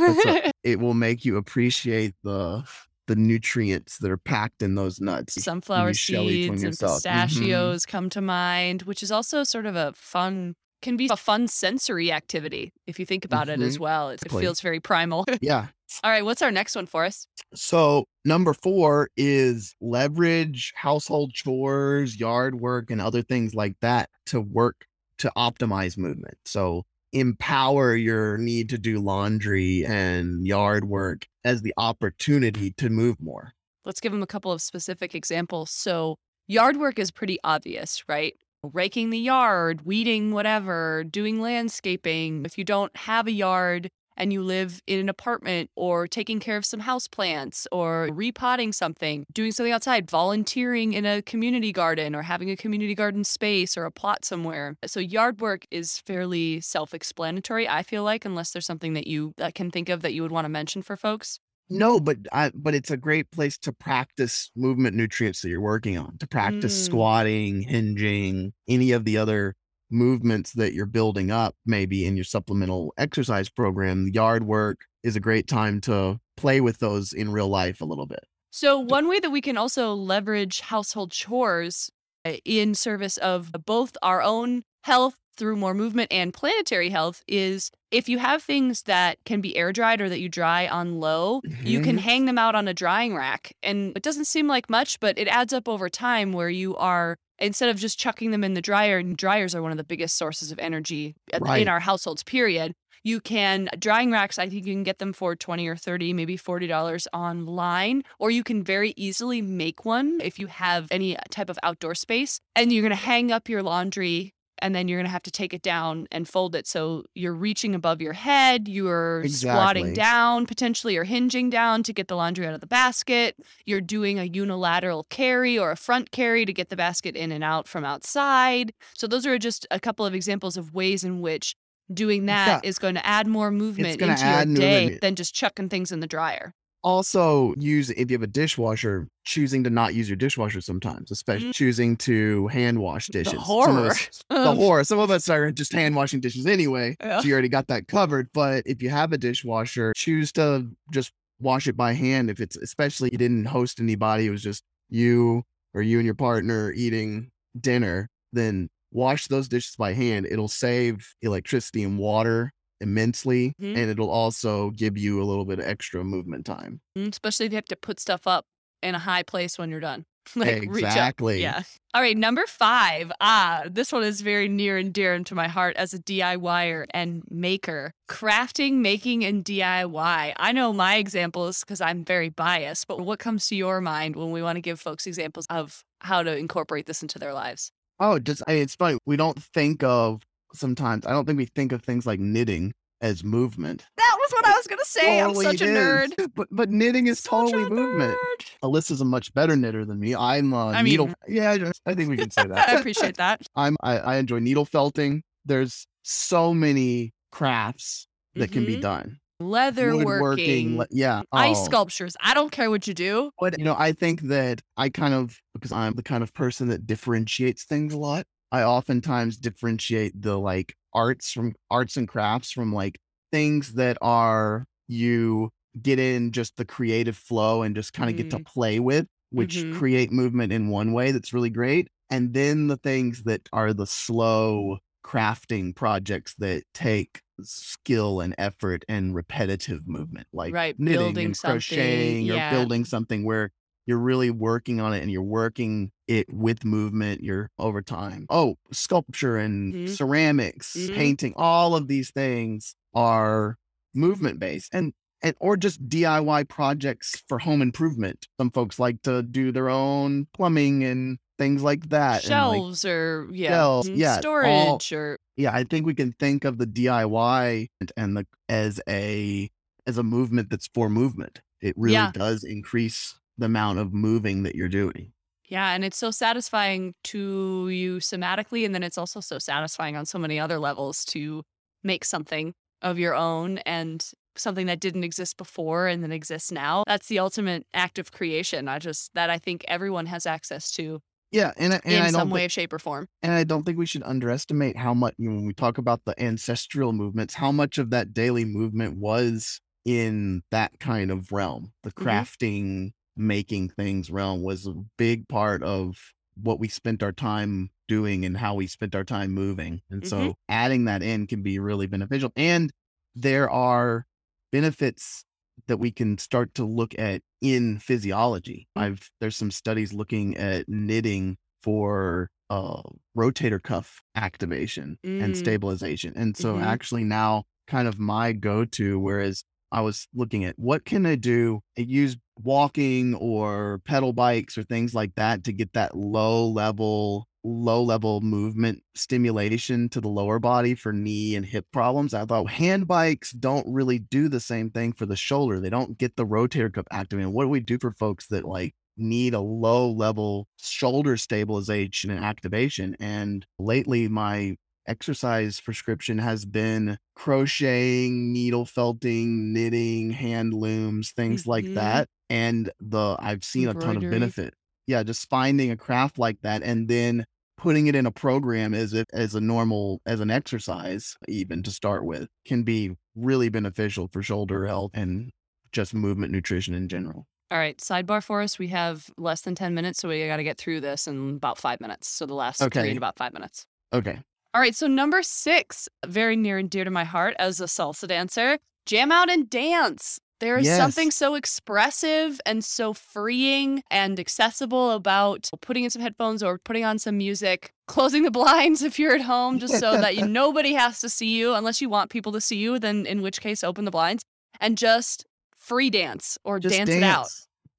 A- 0.46 0.52
it 0.70 0.80
will 0.80 0.94
make 0.96 1.24
you 1.26 1.38
appreciate 1.38 2.16
the 2.24 2.64
the 3.08 3.16
nutrients 3.16 3.98
that 4.00 4.12
are 4.12 4.18
packed 4.18 4.62
in 4.62 4.76
those 4.76 5.00
nuts. 5.00 5.44
Sunflower 5.44 5.88
you 5.90 5.94
shell 5.96 6.30
each 6.30 6.50
one 6.50 6.58
seeds 6.60 6.82
and. 6.84 6.92
Mhm. 6.92 7.28
pistachios 7.28 7.86
come 7.86 8.10
to 8.12 8.22
mind, 8.22 8.84
which 8.84 9.02
is 9.02 9.12
also 9.12 9.44
sort 9.44 9.66
of 9.66 9.76
a 9.76 9.94
fun 9.96 10.56
can 10.82 10.98
be 10.98 11.08
a 11.12 11.18
fun 11.18 11.48
sensory 11.48 12.12
activity 12.12 12.74
if 12.88 13.00
you 13.00 13.06
think 13.06 13.26
about 13.26 13.50
it 13.50 13.62
as 13.62 13.76
mm-hmm. 13.76 13.84
well. 13.84 14.10
It, 14.10 14.22
it 14.26 14.32
feels 14.32 14.62
very 14.62 14.80
primal. 14.80 15.26
Yeah. 15.42 15.68
All 16.04 16.12
right, 16.12 16.24
what's 16.24 16.42
our 16.44 16.52
next 16.52 16.76
one 16.76 16.86
Forrest? 16.86 17.28
So 17.56 18.06
number 18.24 18.54
four 18.54 19.10
is 19.18 19.76
leverage 19.82 20.72
household 20.76 21.34
chores, 21.34 22.20
yard 22.20 22.60
work, 22.60 22.92
and 22.92 23.02
other 23.02 23.24
things 23.24 23.56
like 23.56 23.76
that 23.82 24.10
to 24.28 24.40
work 24.40 24.86
to 25.20 25.32
optimize 25.36 25.98
movement. 25.98 26.38
So 26.46 26.86
empower 27.14 27.96
your 27.96 28.38
need 28.38 28.70
to 28.70 28.78
do 28.78 29.00
laundry 29.00 29.86
and 29.86 30.46
yard 30.46 30.86
work 30.86 31.28
as 31.44 31.62
the 31.62 31.74
opportunity 31.78 32.72
to 32.74 32.90
move 32.90 33.20
more. 33.20 33.54
Let's 33.86 34.00
give 34.00 34.12
them 34.12 34.24
a 34.24 34.28
couple 34.28 34.52
of 34.52 34.62
specific 34.62 35.16
examples. 35.16 35.72
So, 35.72 36.18
yard 36.48 36.78
work 36.78 37.00
is 37.00 37.12
pretty 37.12 37.40
obvious, 37.44 38.04
right? 38.08 38.36
Raking 38.62 39.10
the 39.10 39.20
yard, 39.20 39.86
weeding 39.86 40.34
whatever, 40.34 41.06
doing 41.06 41.40
landscaping. 41.40 42.46
If 42.46 42.58
you 42.58 42.66
don't 42.66 42.94
have 42.98 43.26
a 43.26 43.32
yard 43.32 43.90
and 44.18 44.34
you 44.34 44.44
live 44.44 44.82
in 44.86 45.00
an 45.00 45.08
apartment 45.08 45.70
or 45.78 46.08
taking 46.08 46.42
care 46.42 46.58
of 46.58 46.66
some 46.66 46.82
houseplants 46.82 47.68
or 47.72 48.10
repotting 48.12 48.74
something, 48.74 49.26
doing 49.32 49.54
something 49.54 49.72
outside, 49.72 50.12
volunteering 50.12 50.92
in 50.92 51.06
a 51.06 51.22
community 51.22 51.72
garden 51.72 52.14
or 52.14 52.24
having 52.24 52.52
a 52.52 52.58
community 52.58 52.94
garden 52.94 53.24
space 53.24 53.78
or 53.78 53.86
a 53.86 53.92
plot 53.92 54.26
somewhere. 54.26 54.76
So 54.86 55.00
yard 55.00 55.40
work 55.40 55.66
is 55.72 56.00
fairly 56.00 56.60
self-explanatory, 56.60 57.70
I 57.70 57.82
feel 57.82 58.04
like, 58.04 58.26
unless 58.26 58.52
there's 58.52 58.66
something 58.66 58.92
that 58.92 59.08
you 59.08 59.34
that 59.38 59.56
can 59.56 59.72
think 59.72 59.88
of 59.88 60.02
that 60.02 60.14
you 60.14 60.22
would 60.22 60.32
want 60.34 60.44
to 60.44 60.50
mention 60.50 60.82
for 60.82 60.98
folks. 60.98 61.40
No, 61.70 62.00
but 62.00 62.18
I, 62.32 62.52
but 62.54 62.74
it's 62.74 62.92
a 62.92 62.98
great 62.98 63.30
place 63.32 63.58
to 63.60 63.72
practice 63.72 64.50
movement 64.56 64.96
nutrients 64.96 65.42
that 65.42 65.50
you're 65.50 65.62
working 65.62 65.98
on, 65.98 66.18
to 66.20 66.28
practice 66.28 66.74
Mm. 66.80 66.86
squatting, 66.86 67.62
hinging, 67.62 68.54
any 68.68 68.92
of 68.92 69.06
the 69.06 69.18
other 69.18 69.56
movements 69.92 70.54
that 70.54 70.74
you're 70.74 70.86
building 70.86 71.32
up 71.32 71.56
maybe 71.66 72.06
in 72.06 72.16
your 72.16 72.24
supplemental 72.24 72.94
exercise 72.98 73.50
program. 73.50 74.08
Yard 74.14 74.44
work 74.44 74.86
is 75.04 75.16
a 75.16 75.20
great 75.20 75.48
time 75.48 75.82
to 75.82 76.20
play 76.38 76.62
with 76.62 76.78
those 76.80 77.12
in 77.14 77.32
real 77.32 77.48
life 77.48 77.82
a 77.82 77.86
little 77.86 78.06
bit. 78.06 78.24
So, 78.52 78.80
one 78.80 79.08
way 79.08 79.20
that 79.20 79.30
we 79.32 79.42
can 79.42 79.58
also 79.58 79.94
leverage 79.94 80.62
household 80.62 81.12
chores 81.12 81.90
uh, 82.26 82.34
in 82.46 82.74
service 82.76 83.18
of 83.18 83.52
both 83.66 83.96
our 84.02 84.22
own 84.22 84.64
health 84.84 85.16
through 85.40 85.56
more 85.56 85.74
movement 85.74 86.12
and 86.12 86.34
planetary 86.34 86.90
health 86.90 87.24
is 87.28 87.72
if 87.90 88.08
you 88.08 88.20
have 88.20 88.44
things 88.44 88.84
that 88.84 89.18
can 89.26 89.42
be 89.42 89.58
air 89.58 89.72
dried 89.74 90.00
or 90.02 90.10
that 90.10 90.20
you 90.20 90.30
dry 90.30 90.68
on 90.68 91.00
low, 91.00 91.42
you 91.64 91.80
can 91.82 91.96
Mhm. 91.98 92.02
hang 92.02 92.26
them 92.26 92.38
out 92.38 92.54
on 92.54 92.68
a 92.68 92.74
drying 92.74 93.16
rack. 93.16 93.54
And 93.64 93.94
it 93.96 94.04
doesn't 94.04 94.26
seem 94.26 94.48
like 94.48 94.70
much, 94.70 95.00
but 95.00 95.18
it 95.18 95.28
adds 95.28 95.54
up 95.54 95.68
over 95.68 95.90
time 95.90 96.32
where 96.34 96.50
you 96.52 96.76
are, 96.76 97.18
instead 97.40 97.70
of 97.70 97.78
just 97.80 97.98
chucking 97.98 98.30
them 98.32 98.44
in 98.44 98.54
the 98.54 98.62
dryer, 98.62 98.98
and 99.00 99.18
dryers 99.18 99.56
are 99.56 99.62
one 99.64 99.72
of 99.72 99.78
the 99.78 99.84
biggest 99.84 100.16
sources 100.18 100.52
of 100.52 100.60
energy 100.60 101.16
Right. 101.40 101.62
in 101.62 101.68
our 101.68 101.80
households, 101.80 102.22
period 102.22 102.74
you 103.02 103.22
can 103.22 103.70
drying 103.80 104.12
racks 104.12 104.38
i 104.38 104.50
think 104.50 104.66
you 104.66 104.74
can 104.74 104.84
get 104.84 105.00
them 105.00 105.14
for 105.14 105.34
20 105.34 105.66
or 105.70 105.76
30 105.78 106.12
maybe 106.12 106.36
40 106.36 106.68
dollars 106.68 107.08
online 107.14 108.04
or 108.20 108.30
you 108.30 108.44
can 108.44 108.62
very 108.62 108.94
easily 108.98 109.42
make 109.42 109.86
one 109.86 110.20
if 110.22 110.38
you 110.38 110.48
have 110.48 110.90
any 110.92 111.16
type 111.30 111.50
of 111.50 111.58
outdoor 111.64 111.96
space 111.96 112.42
and 112.58 112.74
you're 112.74 112.82
going 112.82 112.90
to 112.90 112.98
hang 112.98 113.32
up 113.32 113.48
your 113.48 113.64
laundry 113.64 114.34
and 114.62 114.76
then 114.76 114.88
you're 114.88 114.98
going 114.98 115.06
to 115.06 115.12
have 115.12 115.24
to 115.24 115.32
take 115.32 115.54
it 115.54 115.62
down 115.62 116.08
and 116.12 116.28
fold 116.28 116.56
it 116.56 116.68
so 116.68 117.04
you're 117.16 117.34
reaching 117.34 117.76
above 117.76 118.02
your 118.02 118.14
head 118.14 118.68
you're 118.68 119.28
squatting 119.28 119.94
down 119.94 120.46
potentially 120.46 120.98
or 120.98 121.04
hinging 121.04 121.50
down 121.50 121.84
to 121.84 121.94
get 121.94 122.08
the 122.08 122.16
laundry 122.16 122.46
out 122.46 122.54
of 122.54 122.62
the 122.62 122.68
basket 122.68 123.36
you're 123.66 123.82
doing 123.82 124.20
a 124.20 124.26
unilateral 124.26 125.06
carry 125.10 125.58
or 125.58 125.72
a 125.72 125.78
front 125.78 126.12
carry 126.12 126.46
to 126.46 126.54
get 126.54 126.70
the 126.70 126.76
basket 126.76 127.16
in 127.16 127.32
and 127.32 127.44
out 127.44 127.68
from 127.68 127.84
outside 127.84 128.74
so 128.96 129.08
those 129.08 129.26
are 129.26 129.38
just 129.38 129.66
a 129.72 129.80
couple 129.80 130.06
of 130.06 130.14
examples 130.14 130.58
of 130.58 130.74
ways 130.74 131.04
in 131.04 131.22
which 131.22 131.56
doing 131.94 132.28
that 132.28 132.64
is 132.64 132.78
going 132.80 132.96
to 132.96 133.06
add 133.06 133.28
more 133.28 133.52
movement 133.52 134.00
into 134.02 134.26
your 134.26 134.46
day 134.56 134.82
movement. 134.84 135.02
than 135.02 135.16
just 135.16 135.34
chucking 135.34 135.70
things 135.70 135.92
in 135.92 136.00
the 136.00 136.08
dryer. 136.08 136.54
Also, 136.84 137.54
use 137.58 137.90
if 137.92 138.10
you 138.10 138.16
have 138.16 138.24
a 138.24 138.28
dishwasher, 138.28 139.08
choosing 139.26 139.64
to 139.66 139.70
not 139.70 139.94
use 139.94 140.10
your 140.10 140.16
dishwasher 140.16 140.62
sometimes, 140.62 141.12
especially 141.12 141.50
Mm. 141.50 141.54
choosing 141.54 141.98
to 141.98 142.48
hand 142.48 142.80
wash 142.80 143.08
dishes. 143.08 143.32
Some 143.34 143.40
of 143.40 143.46
horror. 143.46 143.88
us- 143.88 144.10
the 144.30 144.56
horror. 144.56 144.84
Some 144.84 145.00
of 145.00 145.12
us 145.12 145.28
are 145.30 145.52
just 145.52 145.74
hand 145.74 145.96
washing 145.96 146.20
dishes 146.22 146.46
anyway. 146.46 146.96
Yeah. 147.02 147.20
So 147.20 147.28
you 147.28 147.34
already 147.34 147.50
got 147.50 147.68
that 147.68 147.88
covered. 147.88 148.30
But 148.34 148.64
if 148.66 148.82
you 148.82 148.90
have 148.90 149.12
a 149.14 149.18
dishwasher, 149.18 149.94
choose 149.96 150.32
to 150.34 150.68
just 150.92 151.12
wash 151.42 151.68
it 151.68 151.76
by 151.78 151.94
hand. 151.94 152.30
If 152.30 152.40
it's 152.40 152.56
especially 152.58 153.10
you 153.12 153.18
didn't 153.18 153.46
host 153.46 153.80
anybody, 153.80 154.28
it 154.28 154.30
was 154.32 154.42
just 154.44 154.64
you 154.90 155.44
or 155.74 155.82
you 155.82 155.98
and 156.00 156.06
your 156.06 156.16
partner 156.16 156.72
eating 156.72 157.30
dinner, 157.60 158.10
then 158.34 158.70
wash 158.92 159.28
those 159.28 159.48
dishes 159.48 159.76
by 159.76 159.94
hand. 159.94 160.26
It'll 160.30 160.48
save 160.48 161.14
electricity 161.22 161.84
and 161.84 161.98
water 161.98 162.52
immensely. 162.82 163.54
Mhm. 163.62 163.78
And 163.78 163.90
it'll 163.92 164.10
also 164.12 164.72
give 164.72 164.98
you 164.98 165.22
a 165.22 165.26
little 165.26 165.46
bit 165.46 165.60
of 165.60 165.66
extra 165.66 166.04
movement 166.04 166.46
time. 166.46 166.82
Mm, 166.98 167.12
Especially 167.12 167.46
if 167.46 167.52
you 167.52 167.58
have 167.58 167.66
to 167.66 167.76
put 167.76 168.00
stuff 168.00 168.28
up 168.28 168.46
in 168.82 168.96
a 168.96 169.00
high 169.00 169.24
place 169.24 169.58
when 169.58 169.70
you're 169.70 169.80
done. 169.80 170.06
like 170.36 170.66
reach. 170.68 170.86
Exactly. 170.86 171.42
Yeah. 171.42 171.64
All 171.96 172.02
right, 172.02 172.16
number 172.16 172.44
five. 172.46 173.12
Ah, 173.20 173.64
this 173.68 173.92
one 173.92 174.04
is 174.04 174.22
very 174.22 174.48
near 174.48 174.78
and 174.78 174.94
dear 174.94 175.18
to 175.24 175.34
my 175.34 175.48
heart 175.48 175.76
as 175.76 175.92
a 175.94 175.98
DIYer 176.00 176.86
and 176.92 177.24
maker. 177.32 177.94
Crafting, 178.08 178.74
making, 178.76 179.26
and 179.26 179.44
DIY. 179.44 180.34
I 180.38 180.52
know 180.52 180.72
my 180.72 180.98
examples 180.98 181.62
because 181.62 181.82
I'm 181.82 182.06
very 182.06 182.30
biased, 182.30 182.88
but 182.88 183.00
what 183.02 183.18
comes 183.18 183.48
to 183.48 183.56
your 183.56 183.82
mind 183.82 184.16
when 184.16 184.30
we 184.32 184.44
want 184.44 184.58
to 184.58 184.62
give 184.62 184.80
folks 184.80 185.08
examples 185.08 185.48
of 185.50 185.84
how 186.02 186.22
to 186.22 186.38
incorporate 186.38 186.86
this 186.86 187.02
into 187.02 187.18
their 187.18 187.34
lives? 187.34 187.72
Oh, 188.00 188.20
just 188.20 188.44
I 188.48 188.54
mean, 188.54 188.62
it's 188.64 188.76
funny. 188.76 189.00
We 189.08 189.18
don't 189.18 189.42
think 189.42 189.84
of 189.84 190.22
sometimes. 190.54 191.06
I 191.06 191.12
don't 191.12 191.26
think 191.26 191.38
we 191.38 191.46
think 191.46 191.72
of 191.72 191.84
things 191.84 192.06
like 192.06 192.20
knitting 192.20 192.74
as 193.02 193.24
movement. 193.24 193.86
That 193.98 194.16
was 194.20 194.32
what 194.32 194.46
I 194.46 194.52
was 194.58 194.68
going 194.68 194.80
to 194.80 194.86
say. 194.86 195.22
I'm 195.22 195.34
such 195.36 195.62
a 195.62 195.66
it 195.66 196.18
nerd. 196.18 196.32
But 196.36 196.48
but 196.52 196.70
knitting 196.70 197.08
is 197.08 197.20
Such 197.20 197.30
totally 197.30 197.70
movement. 197.70 198.18
Alyssa's 198.64 199.02
a 199.02 199.06
much 199.06 199.34
better 199.34 199.56
knitter 199.56 199.86
than 199.86 200.00
me. 200.00 200.16
I'm 200.16 200.54
a 200.54 200.68
I 200.68 200.82
needle. 200.82 201.08
mean- 201.08 201.16
yeah, 201.28 201.52
I 201.52 201.92
I 201.92 201.94
think 201.94 202.10
we 202.10 202.18
can 202.18 202.30
say 202.32 202.46
that. 202.46 202.70
I 202.70 202.74
appreciate 202.74 203.18
that. 203.18 203.42
I'm 203.56 203.76
I, 203.82 203.98
I 204.00 204.16
enjoy 204.18 204.40
needle 204.40 204.66
felting. 204.66 205.24
There's 205.46 205.86
so 206.04 206.54
many 206.54 207.14
crafts 207.32 208.08
that 208.36 208.52
can 208.52 208.66
be 208.66 208.78
Mhm. 208.78 208.82
done. 208.82 209.20
Leather 209.42 209.96
Woodworking, 209.96 210.76
working, 210.76 210.78
le- 210.80 210.88
yeah. 210.92 211.22
ice 211.32 211.58
oh. 211.60 211.64
sculptures. 211.64 212.18
I 212.22 212.34
don't 212.34 212.52
care 212.52 212.70
what 212.70 212.88
you 212.88 212.94
do. 212.94 213.32
But 213.40 213.58
you 213.58 213.64
know, 213.64 213.76
I 213.78 213.94
think 213.94 214.24
that 214.24 214.62
I 214.76 214.90
kind 214.90 215.14
of 215.14 215.40
because 215.54 215.72
I'm 215.72 215.94
the 215.94 216.04
kind 216.04 216.24
of 216.24 216.34
person 216.34 216.68
that 216.68 216.86
differentiates 216.86 217.64
things 217.64 217.94
a 217.94 217.98
lot. 217.98 218.26
I 218.52 218.64
oftentimes 218.64 219.38
differentiate 219.38 220.20
the 220.22 220.38
like 220.40 220.76
arts 220.94 221.32
from 221.32 221.56
arts 221.70 221.98
and 221.98 222.08
crafts 222.08 222.52
from 222.52 222.74
like 222.74 223.00
things 223.32 223.74
that 223.74 223.98
are 224.02 224.66
you 224.88 225.52
get 225.82 226.00
in 226.00 226.32
just 226.32 226.58
the 226.58 226.66
creative 226.66 227.16
flow 227.16 227.62
and 227.62 227.76
just 227.76 227.94
kind 227.94 228.10
of 228.10 228.16
get 228.16 228.30
to 228.32 228.40
play 228.40 228.80
with, 228.80 229.06
which 229.32 229.66
Mhm. 229.66 229.70
create 229.70 230.12
movement 230.12 230.52
in 230.52 230.70
one 230.70 230.94
way 230.94 231.12
that's 231.12 231.34
really 231.34 231.50
great. 231.52 231.88
And 232.10 232.34
then 232.34 232.68
the 232.68 232.78
things 232.78 233.24
that 233.24 233.48
are 233.54 233.72
the 233.74 233.86
slow 233.86 234.80
crafting 235.06 235.76
projects 235.76 236.34
that 236.40 236.64
take 236.74 237.22
skill 237.42 238.20
and 238.20 238.34
effort 238.38 238.84
and 238.90 239.14
repetitive 239.16 239.88
movement, 239.88 240.28
like 240.34 240.56
Right, 240.56 240.76
knitting 240.78 241.24
building 241.24 241.24
and 241.24 241.36
something, 241.36 242.18
crocheting 242.18 242.26
yeah. 242.26 242.32
or 242.32 242.40
building 242.42 242.84
something 242.84 243.24
where 243.26 243.52
you're 243.86 244.00
really 244.00 244.32
working 244.32 244.80
on 244.80 244.94
it 244.94 245.02
and 245.02 245.12
you're 245.12 245.24
working 245.24 245.92
it 246.10 246.26
with 246.34 246.66
movement 246.66 247.22
you're 247.24 247.50
over 247.60 247.82
time 247.82 248.26
oh 248.30 248.58
sculpture 248.72 249.38
and 249.38 249.74
Mhm. 249.74 249.90
ceramics 249.90 250.76
Mhm. 250.76 250.96
painting 250.96 251.34
all 251.38 251.76
of 251.76 251.88
these 251.88 252.12
things 252.12 252.76
are 252.96 253.58
movement 253.94 254.40
based 254.40 254.70
and 254.74 254.94
and 255.22 255.36
or 255.40 255.58
just 255.58 255.88
diy 255.90 256.48
projects 256.50 257.24
for 257.28 257.40
home 257.40 257.62
improvement 257.62 258.28
some 258.40 258.52
folks 258.52 258.80
like 258.80 259.02
to 259.04 259.22
do 259.24 259.52
their 259.52 259.70
own 259.70 260.28
plumbing 260.34 260.84
and 260.84 261.18
things 261.38 261.62
like 261.64 261.88
that 261.90 262.24
and, 262.26 262.34
like, 262.48 262.58
Shelves 262.60 262.86
or 262.86 263.30
yeah, 263.32 263.50
shelves, 263.52 263.90
mhm, 263.90 263.98
yeah, 263.98 264.16
all- 264.16 264.22
storage 264.22 264.92
or 264.94 265.18
yeah 265.38 265.54
i 265.54 265.64
think 265.64 265.86
we 265.86 265.94
can 265.94 266.12
think 266.20 266.44
of 266.46 266.58
the 266.58 266.68
diy 266.68 267.68
and, 267.82 267.92
and 267.98 268.18
the 268.18 268.26
as 268.50 268.82
a 268.90 269.50
as 269.88 269.98
a 269.98 270.04
movement 270.04 270.50
that's 270.50 270.70
for 270.74 270.90
movement 270.90 271.42
It 271.62 271.76
really 271.78 271.94
Yeah. 271.94 272.12
does 272.14 272.44
increase 272.46 273.16
the 273.38 273.46
amount 273.48 273.80
of 273.80 273.94
moving 273.94 274.44
that 274.44 274.56
you're 274.56 274.70
doing. 274.70 275.12
Yeah, 275.50 275.72
and 275.74 275.84
it's 275.84 275.98
so 275.98 276.12
satisfying 276.12 276.94
to 277.06 277.70
you 277.70 277.98
somatically, 277.98 278.66
and 278.66 278.76
then 278.76 278.84
it's 278.84 278.98
also 279.00 279.20
so 279.20 279.40
satisfying 279.40 279.96
on 279.96 280.06
so 280.06 280.20
many 280.20 280.40
other 280.40 280.60
levels 280.60 281.04
to 281.06 281.44
make 281.84 282.06
something 282.06 282.54
of 282.84 283.00
your 283.00 283.16
own 283.16 283.58
and 283.60 284.12
something 284.36 284.68
that 284.68 284.80
didn't 284.80 285.04
exist 285.04 285.38
before 285.38 285.88
and 285.88 286.04
then 286.04 286.12
exists 286.12 286.52
now. 286.52 286.84
That's 286.86 287.08
the 287.08 287.20
ultimate 287.20 287.66
act 287.74 287.98
of 287.98 288.12
creation. 288.12 288.68
I 288.68 288.78
just 288.80 289.14
that 289.16 289.30
I 289.32 289.40
think 289.40 289.66
everyone 289.68 290.06
has 290.06 290.26
access 290.28 290.72
to 290.74 291.02
Yeah, 291.32 291.54
and 291.58 291.74
and 291.74 291.84
in 291.86 292.04
I 292.04 292.10
some 292.10 292.30
way, 292.30 292.48
shape, 292.48 292.74
or 292.74 292.80
form. 292.80 293.08
and 293.22 293.34
I 293.34 293.44
don't 293.44 293.64
think 293.64 293.78
we 293.78 293.86
should 293.86 294.04
underestimate 294.04 294.78
how 294.78 294.94
much 294.94 295.16
you 295.18 295.30
know, 295.30 295.36
when 295.36 295.46
we 295.46 295.54
talk 295.54 295.78
about 295.78 296.06
the 296.06 296.20
ancestral 296.22 296.94
movements, 296.94 297.34
how 297.34 297.52
much 297.52 297.78
of 297.78 297.90
that 297.90 298.14
daily 298.14 298.46
movement 298.46 298.98
was 298.98 299.60
in 299.86 300.42
that 300.52 300.80
kind 300.80 301.12
of 301.12 301.32
realm. 301.32 301.74
The 301.84 301.92
Mhm. 301.98 302.20
crafting, 302.20 302.92
making 303.20 303.70
things 303.70 304.10
realm 304.10 304.42
was 304.44 304.66
a 304.68 304.74
big 304.98 305.28
part 305.28 305.64
of 305.64 306.14
what 306.36 306.60
we 306.60 306.68
spent 306.70 307.04
our 307.04 307.12
time 307.12 307.70
doing 307.88 308.26
and 308.26 308.38
how 308.38 308.56
we 308.56 308.68
spent 308.68 308.96
our 308.96 309.04
time 309.04 309.32
moving. 309.32 309.82
And 309.90 310.06
so 310.06 310.36
adding 310.48 310.86
that 310.86 311.04
in 311.04 311.28
can 311.28 311.44
be 311.44 311.60
really 311.60 311.88
beneficial. 311.88 312.32
And 312.36 312.72
there 313.16 313.50
are 313.50 314.06
benefits 314.52 315.26
that 315.68 315.78
we 315.78 315.92
can 315.92 316.18
start 316.18 316.54
to 316.56 316.66
look 316.66 316.98
at 316.98 317.22
in 317.42 317.80
physiology. 317.80 318.68
Mm. 318.78 318.82
I've 318.82 319.12
there's 319.20 319.36
some 319.36 319.52
studies 319.52 319.94
looking 319.94 320.38
at 320.38 320.68
knitting 320.70 321.38
for 321.62 322.30
uh 322.50 322.82
rotator 323.18 323.62
cuff 323.62 324.02
activation 324.16 324.98
and 325.20 325.34
Mm. 325.34 325.36
stabilization. 325.36 326.14
And 326.16 326.38
so 326.38 326.58
Mhm. 326.58 326.64
actually 326.64 327.04
now 327.04 327.44
kind 327.68 327.88
of 327.88 328.00
my 328.00 328.34
go-to 328.34 329.00
whereas 329.00 329.44
I 329.72 329.82
was 329.82 330.08
looking 330.14 330.46
at 330.46 330.58
what 330.58 330.86
can 330.86 331.06
I 331.06 331.16
do? 331.16 331.62
I 331.78 331.82
use 331.82 332.18
walking 332.42 333.16
or 333.16 333.82
pedal 333.86 334.14
bikes 334.14 334.58
or 334.58 334.64
things 334.64 334.94
like 334.94 335.16
that 335.16 335.44
to 335.46 335.54
get 335.54 335.74
that 335.74 335.96
low 335.96 336.48
level 336.48 337.28
low 337.44 337.82
level 337.82 338.20
movement 338.22 338.84
stimulation 338.96 339.88
to 339.90 340.02
the 340.02 340.10
lower 340.10 340.40
body 340.40 340.76
for 340.76 340.92
knee 340.92 341.36
and 341.36 341.46
hip 341.46 341.66
problems. 341.72 342.14
I 342.14 342.26
thought 342.26 342.50
hand 342.50 342.88
bikes 342.88 343.32
don't 343.32 343.66
really 343.72 344.00
do 344.00 344.28
the 344.28 344.40
same 344.40 344.70
thing 344.72 344.94
for 344.94 345.06
the 345.06 345.16
shoulder. 345.16 345.60
They 345.60 345.70
don't 345.70 345.98
get 345.98 346.16
the 346.16 346.26
rotator 346.26 346.74
cuff 346.74 346.86
activated. 346.92 347.32
What 347.32 347.44
do 347.44 347.50
we 347.50 347.62
do 347.62 347.78
for 347.80 347.92
folks 347.92 348.28
that 348.28 348.46
like 348.46 348.74
need 348.98 349.34
a 349.34 349.40
low 349.40 349.90
level 349.90 350.48
shoulder 350.60 351.16
stabilization 351.16 352.10
and 352.12 352.24
activation? 352.24 352.96
And 353.00 353.46
lately 353.58 354.08
my 354.08 354.58
exercise 354.90 355.62
prescription 355.62 356.18
has 356.18 356.46
been 356.46 356.98
crocheting, 357.16 358.34
needle 358.34 358.66
felting, 358.66 359.54
knitting, 359.54 360.12
hand 360.12 360.54
looms, 360.54 361.12
things 361.12 361.46
like 361.48 361.66
Mhm. 361.66 361.74
that. 361.76 362.08
And 362.30 362.72
the 362.80 363.16
I've 363.20 363.44
seen 363.44 363.68
a 363.70 363.76
ton 363.76 363.98
of 363.98 364.10
benefit. 364.10 364.54
Yeah, 364.88 365.04
just 365.04 365.30
finding 365.30 365.72
a 365.72 365.78
craft 365.78 366.18
like 366.18 366.42
that 366.42 366.64
and 366.64 366.88
then 366.88 367.26
putting 367.58 367.88
it 367.88 367.96
in 367.96 368.06
a 368.06 368.12
program 368.12 368.74
as 368.74 368.94
if 368.94 369.06
as 369.14 369.36
a 369.36 369.42
normal 369.42 370.02
as 370.06 370.20
an 370.22 370.32
exercise 370.32 371.16
even 371.28 371.62
to 371.64 371.72
start 371.72 372.06
with 372.06 372.30
can 372.46 372.64
be 372.64 372.96
really 373.16 373.50
beneficial 373.50 374.08
for 374.08 374.22
shoulder 374.24 374.66
health 374.66 374.92
and 374.94 375.32
just 375.72 375.94
movement 375.94 376.32
nutrition 376.32 376.74
in 376.74 376.88
general. 376.88 377.28
All 377.52 377.58
right, 377.58 377.78
sidebar 377.80 378.24
for 378.24 378.42
us. 378.42 378.60
We 378.60 378.68
have 378.68 379.10
less 379.18 379.42
than 379.42 379.56
10 379.56 379.74
minutes, 379.74 380.00
so 380.00 380.10
we 380.10 380.26
got 380.28 380.38
to 380.38 380.44
get 380.44 380.58
through 380.58 380.82
this 380.82 381.08
in 381.08 381.36
about 381.36 381.58
five 381.58 381.82
minutes. 381.82 382.08
So 382.08 382.26
the 382.28 382.36
last 382.36 382.60
three 382.60 382.68
Okay. 382.68 382.92
in 382.92 382.98
about 382.98 383.18
five 383.18 383.34
minutes. 383.34 383.66
Okay. 383.92 384.20
All 384.54 384.62
right, 384.62 384.76
so 384.76 384.88
number 384.88 385.22
six, 385.22 385.88
very 386.06 386.36
near 386.36 386.58
and 386.58 386.70
dear 386.70 386.84
to 386.84 386.90
my 386.90 387.04
heart 387.04 387.36
as 387.38 387.62
a 387.62 387.66
salsa 387.66 388.08
dancer, 388.08 388.58
jam 388.88 389.12
out 389.12 389.30
and 389.30 389.48
dance. 389.48 390.20
There 390.40 390.58
is 390.58 390.68
something 390.76 391.12
so 391.12 391.36
expressive 391.36 392.40
and 392.46 392.64
so 392.64 392.94
freeing 392.94 393.84
and 393.92 394.20
accessible 394.20 394.92
about 394.92 395.50
putting 395.62 395.84
in 395.84 395.90
some 395.90 396.02
headphones 396.02 396.42
or 396.42 396.58
putting 396.58 396.86
on 396.86 396.98
some 396.98 397.18
music, 397.18 397.74
closing 397.88 398.24
the 398.24 398.32
blinds 398.32 398.82
if 398.84 398.98
you're 398.98 399.14
at 399.14 399.22
home, 399.22 399.60
just 399.60 399.80
so 399.80 400.00
that 400.00 400.16
you, 400.16 400.26
nobody 400.28 400.74
has 400.74 401.02
to 401.02 401.10
see 401.10 401.38
you 401.38 401.54
unless 401.54 401.82
you 401.82 401.90
want 401.90 402.10
people 402.10 402.32
to 402.32 402.42
see 402.42 402.56
you. 402.56 402.80
Then, 402.80 403.06
in 403.06 403.22
which 403.22 403.42
case, 403.42 403.64
open 403.64 403.86
the 403.86 403.92
blinds 403.92 404.24
and 404.62 404.78
just 404.78 405.26
free 405.58 405.90
dance 405.90 406.38
or 406.44 406.60
Just 406.60 406.76
dance, 406.76 406.90
dance. 406.90 406.98
it 406.98 407.04
out. 407.04 407.28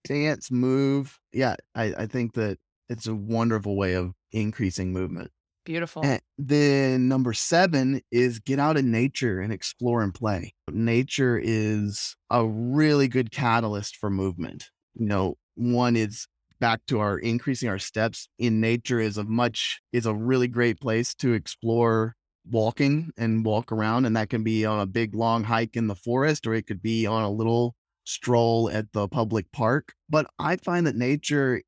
Dance, 0.04 0.50
move. 0.50 1.18
Yeah, 1.32 1.56
I, 1.74 1.94
I 1.96 2.06
think 2.06 2.34
that 2.34 2.58
it's 2.88 3.06
a 3.06 3.14
wonderful 3.14 3.74
way 3.74 3.94
of 3.94 4.12
increasing 4.32 4.92
movement. 4.92 5.30
Beautiful. 5.70 6.04
And 6.04 6.20
then 6.36 7.06
number 7.06 7.32
seven 7.32 8.00
is 8.10 8.40
get 8.40 8.58
out 8.58 8.76
in 8.76 8.90
nature 8.90 9.38
and 9.38 9.52
explore 9.52 10.02
and 10.02 10.12
play. 10.12 10.52
Nature 10.68 11.40
is 11.40 12.16
a 12.28 12.44
really 12.44 13.06
good 13.06 13.30
catalyst 13.30 13.96
for 13.96 14.10
movement. 14.10 14.70
You 14.96 15.06
know, 15.06 15.38
one 15.54 15.94
is 15.94 16.26
back 16.58 16.80
to 16.88 16.98
our 16.98 17.20
increasing 17.20 17.68
our 17.68 17.78
steps 17.78 18.28
in 18.36 18.60
nature 18.60 18.98
is 18.98 19.16
a 19.16 19.22
much 19.22 19.80
is 19.92 20.06
a 20.06 20.14
really 20.14 20.48
great 20.48 20.80
place 20.80 21.14
to 21.14 21.34
explore 21.34 22.16
walking 22.50 23.12
and 23.16 23.44
walk 23.44 23.70
around 23.70 24.06
and 24.06 24.16
that 24.16 24.28
can 24.28 24.42
be 24.42 24.66
on 24.66 24.80
a 24.80 24.86
big 24.86 25.14
long 25.14 25.44
hike 25.44 25.76
in 25.76 25.86
the 25.86 25.94
forest 25.94 26.48
or 26.48 26.54
it 26.54 26.66
could 26.66 26.82
be 26.82 27.06
on 27.06 27.22
a 27.22 27.30
little 27.30 27.76
stroll 28.04 28.70
at 28.70 28.92
the 28.92 29.06
public 29.08 29.50
park 29.52 29.92
but 30.08 30.26
i 30.38 30.56
find 30.56 30.86
that 30.86 30.96
nature 30.96 31.62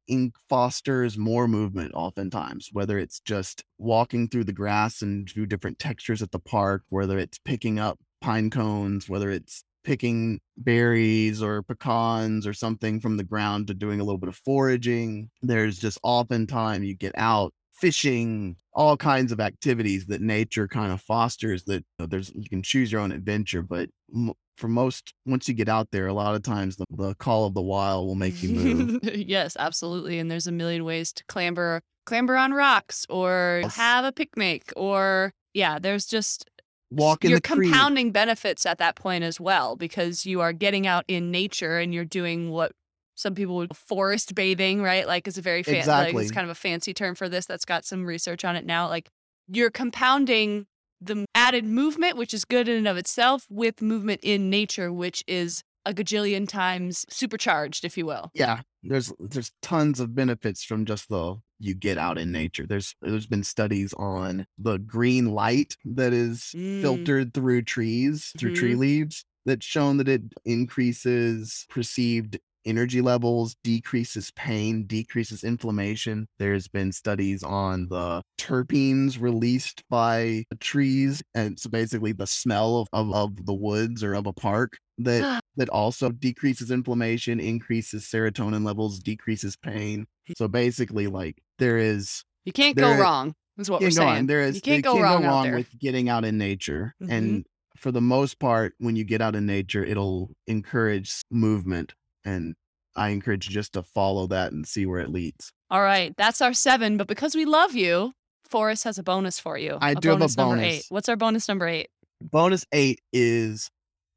fosters 0.49 1.17
more 1.19 1.47
movement 1.47 1.93
oftentimes 1.95 2.69
whether 2.73 2.99
it's 2.99 3.21
just 3.21 3.65
walking 3.79 4.29
through 4.29 4.45
the 4.45 4.53
grass 4.53 5.03
and 5.03 5.29
through 5.29 5.47
different 5.47 5.79
textures 5.79 6.23
at 6.23 6.31
the 6.33 6.39
park 6.39 6.83
whether 6.89 7.19
it's 7.19 7.39
picking 7.39 7.79
up 7.79 7.99
pine 8.21 8.51
cones 8.51 9.09
whether 9.09 9.31
it's 9.31 9.65
picking 9.85 10.41
berries 10.57 11.43
or 11.43 11.63
pecans 11.63 12.47
or 12.47 12.53
something 12.53 13.01
from 13.01 13.17
the 13.17 13.25
ground 13.25 13.67
to 13.67 13.75
doing 13.75 14.01
a 14.01 14.05
little 14.05 14.19
bit 14.19 14.29
of 14.29 14.37
foraging. 14.37 15.31
There's 15.43 15.79
just 15.79 15.99
oftentimes 16.03 16.87
you 16.87 16.95
get 16.95 17.13
out 17.17 17.53
fishing 17.73 18.57
all 18.75 18.97
kinds 18.97 19.33
of 19.33 19.41
activities 19.41 20.07
that 20.07 20.21
nature 20.21 20.69
kind 20.69 20.93
of 20.93 21.01
fosters 21.01 21.65
that 21.65 21.85
you 21.99 21.99
know, 21.99 22.07
there's 22.07 22.33
you 22.35 22.49
can 22.49 22.63
choose 22.63 22.93
your 22.93 23.01
own 23.01 23.13
adventure 23.13 23.61
but 23.61 23.91
m- 24.15 24.33
for 24.57 24.69
most 24.69 25.15
once 25.27 25.49
you 25.49 25.55
get 25.55 25.69
out 25.69 25.89
there 25.93 26.07
a 26.07 26.13
lot 26.13 26.35
of 26.35 26.43
times 26.43 26.77
the, 26.77 26.85
the 26.91 27.15
call 27.17 27.47
of 27.47 27.55
the 27.55 27.63
wild 27.63 28.07
will 28.07 28.15
make 28.15 28.43
you 28.43 28.51
move 28.51 28.99
yes, 29.15 29.57
absolutely. 29.59 30.19
And 30.19 30.31
there's 30.31 30.47
a 30.47 30.53
million 30.53 30.85
ways 30.85 31.13
to 31.15 31.25
clamber 31.25 31.81
clamber 32.07 32.37
on 32.37 32.53
rocks 32.53 33.07
or 33.09 33.61
Yes. 33.63 33.77
have 33.77 34.05
a 34.05 34.13
picnic 34.13 34.73
or 34.77 35.33
yeah, 35.55 35.79
there's 35.79 36.07
just 36.07 36.49
walk 36.91 37.25
in 37.25 37.31
you're 37.31 37.39
the 37.39 37.49
creek 37.49 37.71
compounding 37.71 38.11
benefits 38.13 38.67
at 38.67 38.79
that 38.79 38.97
point 38.97 39.25
as 39.25 39.41
well 39.41 39.77
because 39.77 40.27
you 40.27 40.41
are 40.41 40.53
getting 40.53 40.87
out 40.87 41.05
in 41.09 41.31
nature 41.31 41.79
and 41.79 41.95
you're 41.95 42.05
doing 42.05 42.51
what 42.51 42.73
some 43.15 43.35
people 43.35 43.57
would 43.57 43.77
forest 43.77 44.35
bathing, 44.35 44.83
right? 44.83 45.07
Like 45.07 45.27
it's 45.29 45.39
a 45.39 45.43
very 45.43 45.63
fan- 45.63 45.75
like 45.77 45.81
Exactly. 45.81 46.23
it's 46.23 46.31
kind 46.33 46.45
of 46.45 46.51
a 46.51 46.55
fancy 46.55 46.93
term 46.95 47.15
for 47.15 47.29
this 47.29 47.47
that's 47.47 47.65
got 47.65 47.85
some 47.85 48.05
research 48.05 48.45
on 48.45 48.57
it 48.57 48.67
now. 48.67 48.89
Like 48.89 49.09
you're 49.49 49.71
compounding 49.71 50.67
the 51.05 51.25
added 51.35 51.65
movement, 51.65 52.17
which 52.17 52.33
is 52.33 52.45
good 52.45 52.69
in 52.69 52.77
and 52.79 52.89
of 52.89 52.97
itself, 52.97 53.47
with 53.51 53.83
movement 53.83 54.21
in 54.23 54.49
nature, 54.51 54.93
which 54.93 55.25
is 55.27 55.63
a 55.85 55.93
gajillion 55.93 56.49
times 56.49 57.05
supercharged, 57.11 57.85
if 57.85 57.97
you 57.99 58.07
will. 58.07 58.31
yeah 58.35 58.61
there's 58.85 59.13
there's 59.21 59.53
tons 59.63 60.01
of 60.01 60.15
benefits 60.15 60.65
from 60.65 60.85
just 60.85 61.09
the 61.09 61.37
you 61.61 61.73
get 61.75 61.97
out 61.97 62.19
in 62.19 62.33
nature 62.33 62.67
there's 62.67 62.97
there's 63.01 63.27
been 63.29 63.45
studies 63.45 63.93
on 63.95 64.45
the 64.59 64.77
green 64.79 65.27
light 65.33 65.77
that 65.85 66.13
is 66.13 66.53
Mm. 66.57 66.81
filtered 66.81 67.33
through 67.35 67.63
trees 67.63 68.33
through 68.39 68.53
tree 68.55 68.75
leaves 68.75 69.25
that's 69.47 69.65
shown 69.67 69.97
that 69.99 70.09
it 70.09 70.23
increases 70.45 71.67
perceived 71.69 72.39
energy 72.65 73.01
levels 73.01 73.57
decreases 73.65 74.31
pain 74.33 74.85
decreases 74.87 75.45
inflammation 75.45 76.27
there's 76.39 76.69
been 76.69 76.93
studies 76.93 77.43
on 77.43 77.89
the 77.89 78.23
terpenes 78.39 79.21
released 79.21 79.83
by 79.91 80.45
trees 80.61 81.23
and 81.35 81.59
so 81.59 81.69
basically 81.71 82.13
the 82.13 82.27
smell 82.27 82.79
of, 82.79 82.89
of, 82.93 83.13
of 83.15 83.47
the 83.47 83.55
woods 83.55 84.03
or 84.03 84.15
of 84.15 84.27
a 84.27 84.33
park 84.33 84.79
that 84.99 85.43
that 85.57 85.69
also 85.69 86.11
decreases 86.11 86.71
inflammation, 86.71 87.41
increases 87.41 88.05
serotonin 88.05 88.65
levels, 88.65 88.99
decreases 88.99 89.57
pain. 89.57 90.07
So 90.37 90.49
basically, 90.49 91.07
like 91.07 91.43
there 91.59 91.79
is 91.79 92.23
You 92.45 92.53
can't 92.53 92.77
go 92.77 92.97
wrong, 92.97 93.35
is 93.59 93.71
what 93.71 93.81
we're 93.81 93.91
saying. 93.91 94.27
There 94.27 94.41
is 94.41 94.57
you 94.57 94.63
can't 94.63 94.85
go 94.85 94.95
can't 94.95 95.05
wrong 95.05 95.23
go 95.23 95.29
wrong 95.29 95.53
with 95.55 95.79
getting 95.79 96.09
out 96.09 96.25
in 96.25 96.39
nature. 96.39 96.95
Mhm. 97.03 97.11
And 97.11 97.47
for 97.77 97.91
the 97.91 98.01
most 98.01 98.39
part, 98.39 98.75
when 98.79 98.97
you 98.97 99.05
get 99.05 99.21
out 99.21 99.35
in 99.35 99.47
nature, 99.47 99.85
it'll 99.85 100.31
encourage 100.47 101.23
movement. 101.31 101.95
And 102.25 102.55
I 102.97 103.11
encourage 103.11 103.49
you 103.49 103.55
just 103.55 103.73
to 103.75 103.83
follow 103.83 104.27
that 104.29 104.53
and 104.53 104.67
see 104.67 104.87
where 104.87 105.01
it 105.01 105.11
leads. 105.11 105.53
All 105.71 105.83
right, 105.83 106.15
that's 106.17 106.41
our 106.41 106.53
seven. 106.53 106.97
But 106.97 107.07
because 107.07 107.35
we 107.35 107.45
love 107.45 107.75
you, 107.75 108.13
Forrest 108.45 108.85
has 108.85 108.99
a 108.99 109.03
bonus 109.03 109.41
for 109.41 109.57
you. 109.57 109.79
I 109.81 109.95
do 109.95 110.11
have 110.11 110.17
a 110.17 110.19
bonus 110.21 110.37
number 110.37 110.63
eight. 110.63 110.85
What's 110.91 111.09
our 111.09 111.17
bonus 111.17 111.49
number 111.49 111.67
eight? 111.67 111.89
Bonus 112.21 112.67
eight 112.73 113.01
is 113.13 113.71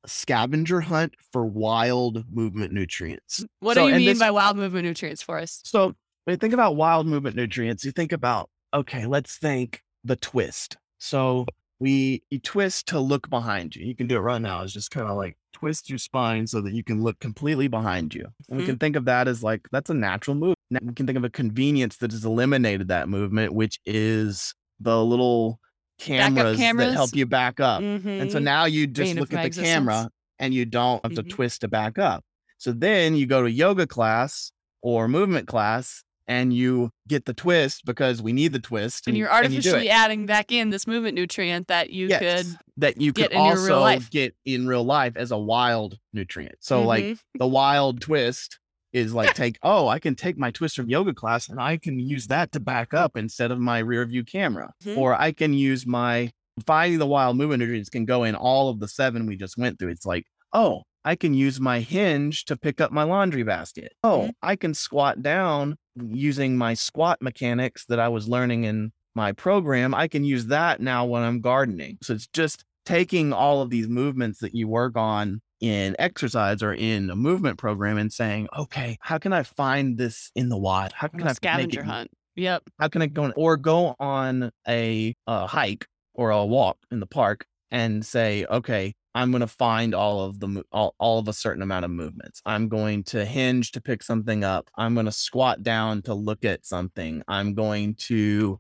scavenger 0.06 0.82
hunt 0.82 1.16
for 1.32 1.46
wild 1.46 2.26
movement 2.32 2.72
nutrients. 2.72 3.46
What 3.60 3.76
So, 3.76 3.86
do 3.88 3.90
you 3.94 3.96
mean 3.98 4.06
this- 4.06 4.20
by 4.20 4.32
wild 4.32 4.58
movement 4.58 4.86
nutrients, 4.86 5.22
Forrest? 5.24 5.68
So 5.68 5.96
when 6.26 6.34
you 6.34 6.38
think 6.38 6.54
about 6.54 6.76
wild 6.76 7.08
movement 7.08 7.36
nutrients, 7.36 7.84
you 7.86 7.92
think 7.92 8.12
about, 8.12 8.50
okay, 8.74 9.06
let's 9.06 9.38
think 9.38 9.84
the 10.04 10.16
twist. 10.16 10.78
So 11.00 11.46
we 11.86 12.24
you 12.32 12.40
twist 12.40 12.88
to 12.88 13.00
look 13.00 13.30
behind 13.30 13.76
you. 13.76 13.86
You 13.86 13.96
can 13.96 14.08
do 14.08 14.16
it 14.18 14.20
right 14.22 14.42
now. 14.42 14.64
It's 14.64 14.74
just 14.74 14.90
kind 14.92 15.08
of 15.08 15.16
like 15.16 15.38
twist 15.54 15.88
your 15.90 16.00
spine 16.00 16.48
so 16.48 16.60
that 16.62 16.74
you 16.74 16.84
can 16.84 17.04
look 17.04 17.20
completely 17.20 17.68
behind 17.68 18.14
you. 18.16 18.26
And 18.50 18.58
we 18.58 18.64
Mhm. 18.64 18.66
can 18.72 18.78
think 18.80 18.96
of 18.96 19.06
that 19.06 19.28
as 19.28 19.44
like 19.44 19.62
that's 19.72 19.90
a 19.92 19.94
natural 19.94 20.36
move. 20.36 20.56
Now 20.72 20.80
we 20.82 20.94
can 20.94 21.06
think 21.06 21.18
of 21.18 21.24
a 21.24 21.30
convenience 21.30 21.98
that 21.98 22.12
has 22.12 22.26
eliminated 22.26 22.88
that 22.88 23.08
movement, 23.08 23.54
which 23.54 23.80
is 23.86 24.56
the 24.80 24.98
little 25.06 25.60
cameras, 26.00 26.58
that 26.58 26.64
cameras. 26.64 26.94
help 26.94 27.16
you 27.16 27.26
back 27.28 27.60
up. 27.60 27.82
And 27.82 28.32
so 28.32 28.40
Mhm. 28.40 28.44
now 28.44 28.66
you 28.66 28.88
just 28.88 29.16
look 29.16 29.32
at 29.32 29.42
the 29.44 29.48
existence. 29.48 29.74
camera 29.76 30.10
and 30.40 30.54
you 30.54 30.66
don't 30.66 31.02
have 31.06 31.14
to 31.14 31.24
Mhm. 31.24 31.30
twist 31.30 31.62
to 31.62 31.68
back 31.68 31.98
up. 32.00 32.24
So 32.58 32.72
then 32.72 33.16
you 33.16 33.26
go 33.28 33.44
to 33.44 33.52
yoga 33.52 33.86
class 33.86 34.52
or 34.82 35.08
movement 35.08 35.48
class 35.48 36.04
and 36.28 36.54
you 36.54 36.90
get 37.08 37.26
the 37.26 37.34
twist 37.34 37.86
because 37.86 38.22
we 38.22 38.34
need 38.34 38.52
the 38.54 38.60
twist. 38.60 39.08
and 39.08 39.16
you're 39.18 39.28
you 39.28 39.34
do 39.34 39.36
it. 39.38 39.46
artificially 39.46 39.90
adding 39.90 40.26
back 40.26 40.52
in 40.52 40.70
this 40.70 40.88
movement 40.88 41.16
nutrient 41.16 41.68
that 41.68 41.90
you 41.92 42.08
Yes, 42.08 42.20
could 42.48 42.58
that 42.78 43.00
you 43.02 43.14
could 43.14 43.32
in 43.32 43.46
your 43.46 43.64
real 43.64 43.84
also 43.84 44.06
get 44.12 44.36
in 44.46 44.68
real 44.68 44.84
life 44.84 45.14
as 45.16 45.32
a 45.32 45.38
wild 45.38 45.98
nutrient. 46.14 46.56
So 46.62 46.84
like 46.84 47.04
Mhm. 47.04 47.20
the 47.36 47.48
wild 47.48 48.02
twist 48.02 48.60
is 48.94 49.14
like 49.14 49.34
take 49.36 49.58
oh 49.62 49.88
I 49.88 50.00
can 50.00 50.16
take 50.16 50.38
my 50.38 50.52
twist 50.52 50.76
from 50.78 50.90
yoga 50.90 51.14
class 51.14 51.50
and 51.50 51.60
I 51.60 51.78
can 51.78 52.00
use 52.00 52.28
that 52.28 52.52
to 52.54 52.60
back 52.60 52.94
up 52.94 53.16
instead 53.18 53.52
of 53.52 53.60
my 53.60 53.80
rear 53.80 54.06
view 54.06 54.24
camera, 54.24 54.72
Mhm. 54.84 54.98
or 54.98 55.14
I 55.20 55.32
can 55.32 55.54
use 55.54 55.86
my 55.86 56.32
finding 56.66 57.00
the 57.00 57.06
wild 57.06 57.36
movement 57.38 57.60
nutrients 57.60 57.90
can 57.90 58.06
go 58.06 58.24
in 58.24 58.34
all 58.36 58.70
of 58.70 58.80
the 58.80 58.88
seven 58.88 59.26
we 59.28 59.36
just 59.36 59.58
went 59.58 59.78
through. 59.78 59.90
It's 59.90 60.06
like 60.06 60.26
oh 60.54 60.84
I 61.06 61.16
can 61.16 61.34
use 61.34 61.62
my 61.62 61.80
hinge 61.80 62.44
to 62.46 62.58
pick 62.58 62.82
up 62.82 62.92
my 62.92 63.04
laundry 63.04 63.44
basket. 63.44 63.94
Oh 64.04 64.24
Mhm. 64.28 64.32
I 64.42 64.56
can 64.58 64.74
squat 64.74 65.22
down 65.22 65.78
using 65.96 66.58
my 66.58 66.74
squat 66.74 67.22
mechanics 67.22 67.86
that 67.88 68.00
I 68.00 68.10
was 68.10 68.28
learning 68.28 68.66
in 68.66 68.92
my 69.14 69.32
program. 69.32 69.94
I 69.94 70.10
can 70.10 70.26
use 70.26 70.48
that 70.48 70.82
now 70.82 71.06
when 71.06 71.24
I'm 71.24 71.40
gardening. 71.40 72.00
So 72.02 72.14
it's 72.16 72.28
just 72.28 72.66
taking 72.86 73.32
all 73.32 73.62
of 73.62 73.70
these 73.70 73.88
movements 73.88 74.40
that 74.40 74.54
you 74.54 74.68
work 74.68 74.98
on 74.98 75.42
in 75.62 75.96
exercise 76.00 76.62
or 76.62 76.74
in 76.74 77.10
a 77.10 77.16
movement 77.16 77.58
program 77.58 77.98
and 77.98 78.12
saying, 78.12 78.50
okay, 78.58 78.98
how 79.00 79.18
can 79.18 79.32
I 79.32 79.44
find 79.44 79.98
this 79.98 80.32
in 80.36 80.50
the 80.50 80.58
wild? 80.58 80.92
How 80.92 81.08
can 81.08 81.22
a 81.22 81.30
I 81.30 81.34
scavenger 81.34 81.80
it, 81.80 81.86
hunt. 81.86 82.12
Yep. 82.36 82.64
How 82.80 82.90
can 82.90 83.02
I 83.02 83.08
go 83.08 83.24
on, 83.24 83.34
or 83.38 83.56
go 83.56 83.96
on 84.00 84.52
a, 84.68 85.16
uh 85.28 85.48
hike 85.48 85.88
or 86.14 86.32
a 86.32 86.46
walk 86.46 86.78
in 86.92 87.00
the 87.00 87.08
park 87.08 87.46
and 87.72 88.06
say, 88.06 88.46
okay, 88.50 88.94
I'm 89.16 89.32
going 89.32 89.42
to 89.42 89.48
find 89.48 89.96
all 89.96 90.26
of 90.26 90.40
the 90.40 90.64
all, 90.72 90.94
all 91.00 91.20
of 91.20 91.28
a 91.28 91.34
certain 91.34 91.64
amount 91.64 91.86
of 91.86 91.92
movements. 91.92 92.42
I'm 92.46 92.68
going 92.68 93.04
to 93.06 93.26
hinge 93.26 93.72
to 93.72 93.82
pick 93.82 94.04
something 94.04 94.44
up. 94.44 94.70
I'm 94.78 94.94
going 94.94 95.08
to 95.08 95.12
squat 95.12 95.64
down 95.64 96.02
to 96.04 96.14
look 96.14 96.44
at 96.44 96.66
something. 96.66 97.24
I'm 97.28 97.54
going 97.56 97.96
to 97.96 98.60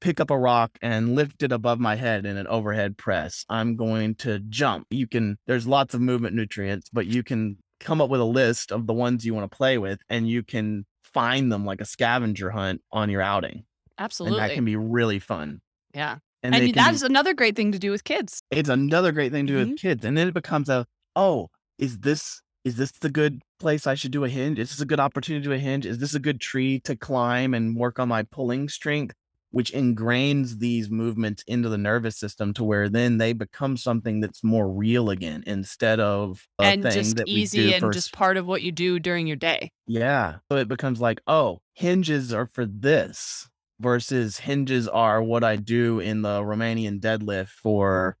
pick 0.00 0.18
up 0.18 0.30
a 0.30 0.38
rock 0.38 0.78
and 0.80 1.14
lift 1.14 1.42
it 1.42 1.52
above 1.52 1.78
my 1.78 1.94
head 1.96 2.24
in 2.24 2.38
an 2.38 2.46
overhead 2.46 2.96
press. 2.96 3.44
I'm 3.50 3.76
going 3.76 4.14
to 4.16 4.40
jump. 4.48 4.86
You 4.90 5.06
can, 5.06 5.36
there's 5.46 5.66
lots 5.66 5.94
of 5.94 6.00
movement 6.00 6.34
nutrients, 6.34 6.88
but 6.90 7.06
you 7.06 7.22
can 7.22 7.58
come 7.78 8.00
up 8.00 8.08
with 8.08 8.20
a 8.20 8.24
list 8.24 8.72
of 8.72 8.86
the 8.86 8.94
ones 8.94 9.26
you 9.26 9.34
want 9.34 9.50
to 9.50 9.54
play 9.54 9.76
with 9.76 10.00
and 10.08 10.28
you 10.28 10.42
can 10.42 10.86
find 11.04 11.52
them 11.52 11.66
like 11.66 11.82
a 11.82 11.84
scavenger 11.84 12.50
hunt 12.50 12.80
on 12.90 13.10
your 13.10 13.20
outing. 13.20 13.64
Absolutely. 13.98 14.38
And 14.38 14.48
that 14.48 14.54
can 14.54 14.64
be 14.64 14.76
really 14.76 15.18
fun. 15.18 15.60
yeah. 15.94 16.16
And 16.42 16.54
I 16.54 16.60
they 16.60 16.72
can 16.72 16.94
is 16.94 17.02
another 17.02 17.34
great 17.34 17.54
thing 17.56 17.72
to 17.72 17.78
do 17.78 17.90
with 17.90 18.04
kids. 18.04 18.40
it's 18.50 18.68
another 18.68 19.12
great 19.12 19.32
thing 19.32 19.46
to 19.46 19.52
do 19.52 19.64
Mhm. 19.66 19.70
with 19.70 19.78
kids. 19.78 20.04
And 20.04 20.16
then 20.16 20.28
it 20.28 20.34
becomes 20.34 20.68
a, 20.68 20.86
oh, 21.16 21.48
is 21.78 21.98
this 22.00 22.42
is 22.64 22.76
this 22.76 22.92
the 23.00 23.08
good 23.10 23.40
place 23.58 23.86
I 23.86 23.94
should 23.94 24.10
do 24.10 24.24
a 24.24 24.28
hinge? 24.28 24.58
Is 24.58 24.68
this 24.70 24.80
a 24.80 24.86
good 24.86 25.00
opportunity 25.00 25.42
to 25.44 25.48
do 25.48 25.54
a 25.54 25.58
hinge? 25.58 25.86
Is 25.86 25.96
this 25.98 26.14
a 26.14 26.18
good 26.18 26.40
tree 26.42 26.78
to 26.80 26.94
climb 26.94 27.54
and 27.54 27.74
work 27.74 27.98
on 27.98 28.08
my 28.08 28.22
pulling 28.24 28.68
strength? 28.68 29.14
Which 29.50 29.72
ingrains 29.72 30.58
these 30.58 30.90
movements 30.90 31.42
into 31.48 31.68
the 31.70 31.78
nervous 31.78 32.16
system 32.18 32.52
to 32.54 32.62
where 32.62 32.88
then 32.88 33.16
they 33.18 33.32
become 33.32 33.76
something 33.78 34.20
that's 34.20 34.44
more 34.44 34.70
real 34.70 35.10
again 35.10 35.42
instead 35.46 35.98
of 36.00 36.46
a 36.58 36.64
and 36.64 36.82
thing 36.82 36.92
just 36.92 37.16
that 37.16 37.26
we 37.26 37.32
easy 37.32 37.72
and 37.74 37.92
just 37.92 38.12
part 38.12 38.36
of 38.36 38.46
what 38.46 38.62
you 38.62 38.70
do 38.72 39.00
during 39.00 39.26
your 39.26 39.36
day. 39.36 39.72
yeah. 39.88 40.36
So 40.52 40.58
it 40.58 40.68
becomes 40.68 41.00
like, 41.00 41.20
oh, 41.26 41.60
hinges 41.74 42.32
are 42.32 42.46
for 42.46 42.64
this 42.66 43.48
versus 43.80 44.38
hinges 44.38 44.86
are 44.86 45.22
what 45.22 45.42
I 45.42 45.56
do 45.56 46.00
in 46.00 46.22
the 46.22 46.40
Romanian 46.42 47.00
deadlift 47.00 47.48
for 47.48 48.16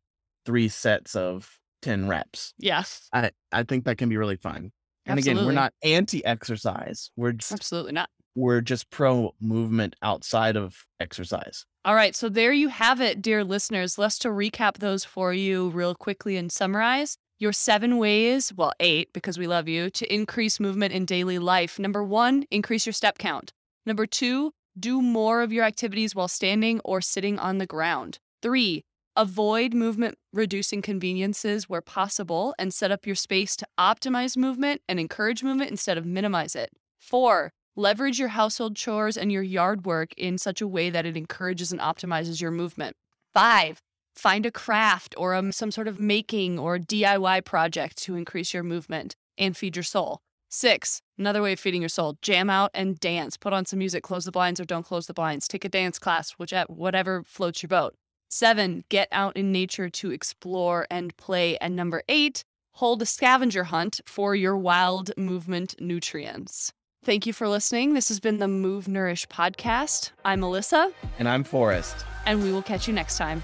three 0.46 0.68
sets 0.68 1.14
of 1.14 1.48
10 1.82 2.08
reps. 2.08 2.54
Yes. 2.58 3.08
I, 3.12 3.30
I 3.52 3.62
think 3.62 3.84
that 3.84 3.98
can 3.98 4.08
be 4.08 4.16
really 4.16 4.36
fun. 4.36 4.72
And 5.06 5.18
again, 5.18 5.36
we're 5.44 5.52
not 5.52 5.72
anti 5.82 6.24
exercise. 6.24 7.10
We're 7.16 7.32
just, 7.32 7.52
Absolutely 7.52 7.92
not. 7.92 8.10
we're 8.34 8.60
just 8.60 8.90
pro 8.90 9.34
movement 9.40 9.96
outside 10.02 10.56
of 10.56 10.76
exercise. 11.00 11.64
All 11.84 11.94
right, 11.94 12.14
so 12.14 12.28
there 12.28 12.52
you 12.52 12.68
have 12.68 13.00
it, 13.00 13.22
dear 13.22 13.42
listeners. 13.42 13.98
Let's 13.98 14.18
to 14.20 14.28
recap 14.28 14.78
those 14.78 15.04
for 15.04 15.32
you 15.32 15.70
real 15.70 15.94
quickly 15.94 16.36
and 16.36 16.52
summarize 16.52 17.16
your 17.40 17.52
seven 17.52 17.96
ways, 17.96 18.52
well, 18.54 18.72
eight 18.78 19.12
because 19.12 19.38
we 19.38 19.46
love 19.46 19.66
you, 19.66 19.90
to 19.90 20.14
increase 20.14 20.60
movement 20.60 20.92
in 20.92 21.06
daily 21.06 21.38
life. 21.38 21.78
Number 21.78 22.04
one, 22.04 22.44
increase 22.50 22.84
your 22.86 22.92
step 22.92 23.18
count. 23.18 23.52
Number 23.86 24.06
two, 24.06 24.52
do 24.78 25.02
more 25.02 25.42
of 25.42 25.52
your 25.52 25.64
activities 25.64 26.14
while 26.14 26.28
standing 26.28 26.80
or 26.84 27.00
sitting 27.00 27.38
on 27.38 27.58
the 27.58 27.66
ground. 27.66 28.18
Three, 28.42 28.84
avoid 29.16 29.74
movement 29.74 30.16
reducing 30.32 30.82
conveniences 30.82 31.68
where 31.68 31.80
possible 31.80 32.54
and 32.58 32.72
set 32.72 32.90
up 32.90 33.06
your 33.06 33.16
space 33.16 33.56
to 33.56 33.66
optimize 33.78 34.36
movement 34.36 34.82
and 34.88 35.00
encourage 35.00 35.42
movement 35.42 35.70
instead 35.70 35.98
of 35.98 36.06
minimize 36.06 36.54
it. 36.54 36.70
Four, 36.98 37.52
leverage 37.76 38.18
your 38.18 38.28
household 38.28 38.76
chores 38.76 39.16
and 39.16 39.32
your 39.32 39.42
yard 39.42 39.84
work 39.84 40.12
in 40.16 40.38
such 40.38 40.60
a 40.60 40.68
way 40.68 40.90
that 40.90 41.06
it 41.06 41.16
encourages 41.16 41.72
and 41.72 41.80
optimizes 41.80 42.40
your 42.40 42.50
movement. 42.50 42.96
Five, 43.34 43.80
find 44.14 44.46
a 44.46 44.50
craft 44.50 45.14
or 45.18 45.34
um, 45.34 45.52
some 45.52 45.70
sort 45.70 45.88
of 45.88 46.00
making 46.00 46.58
or 46.58 46.78
DIY 46.78 47.44
project 47.44 47.96
to 48.04 48.16
increase 48.16 48.54
your 48.54 48.62
movement 48.62 49.16
and 49.38 49.56
feed 49.56 49.76
your 49.76 49.82
soul. 49.82 50.20
Six, 50.52 51.00
another 51.16 51.42
way 51.42 51.52
of 51.52 51.60
feeding 51.60 51.80
your 51.80 51.88
soul, 51.88 52.18
jam 52.22 52.50
out 52.50 52.72
and 52.74 52.98
dance. 52.98 53.36
Put 53.36 53.52
on 53.52 53.64
some 53.66 53.78
music, 53.78 54.02
close 54.02 54.24
the 54.24 54.32
blinds 54.32 54.58
or 54.58 54.64
don't 54.64 54.82
close 54.84 55.06
the 55.06 55.14
blinds. 55.14 55.46
Take 55.46 55.64
a 55.64 55.68
dance 55.68 55.96
class, 55.98 56.32
which 56.32 56.52
at 56.52 56.68
whatever 56.68 57.22
floats 57.22 57.62
your 57.62 57.68
boat. 57.68 57.94
Seven, 58.28 58.82
get 58.88 59.06
out 59.12 59.36
in 59.36 59.52
nature 59.52 59.88
to 59.88 60.10
explore 60.10 60.88
and 60.90 61.16
play. 61.16 61.56
And 61.58 61.76
number 61.76 62.02
eight, 62.08 62.42
hold 62.72 63.00
a 63.00 63.06
scavenger 63.06 63.64
hunt 63.64 64.00
for 64.06 64.34
your 64.34 64.56
wild 64.56 65.12
movement 65.16 65.76
nutrients. 65.80 66.72
Thank 67.04 67.26
you 67.26 67.32
for 67.32 67.48
listening. 67.48 67.94
This 67.94 68.08
has 68.08 68.18
been 68.18 68.38
the 68.38 68.48
Move 68.48 68.88
Nourish 68.88 69.26
podcast. 69.28 70.10
I'm 70.24 70.40
Alyssa, 70.40 70.92
And 71.20 71.28
I'm 71.28 71.44
Forrest. 71.44 72.04
and 72.26 72.42
we 72.42 72.50
will 72.52 72.62
catch 72.62 72.88
you 72.88 72.92
next 72.92 73.16
time. 73.18 73.40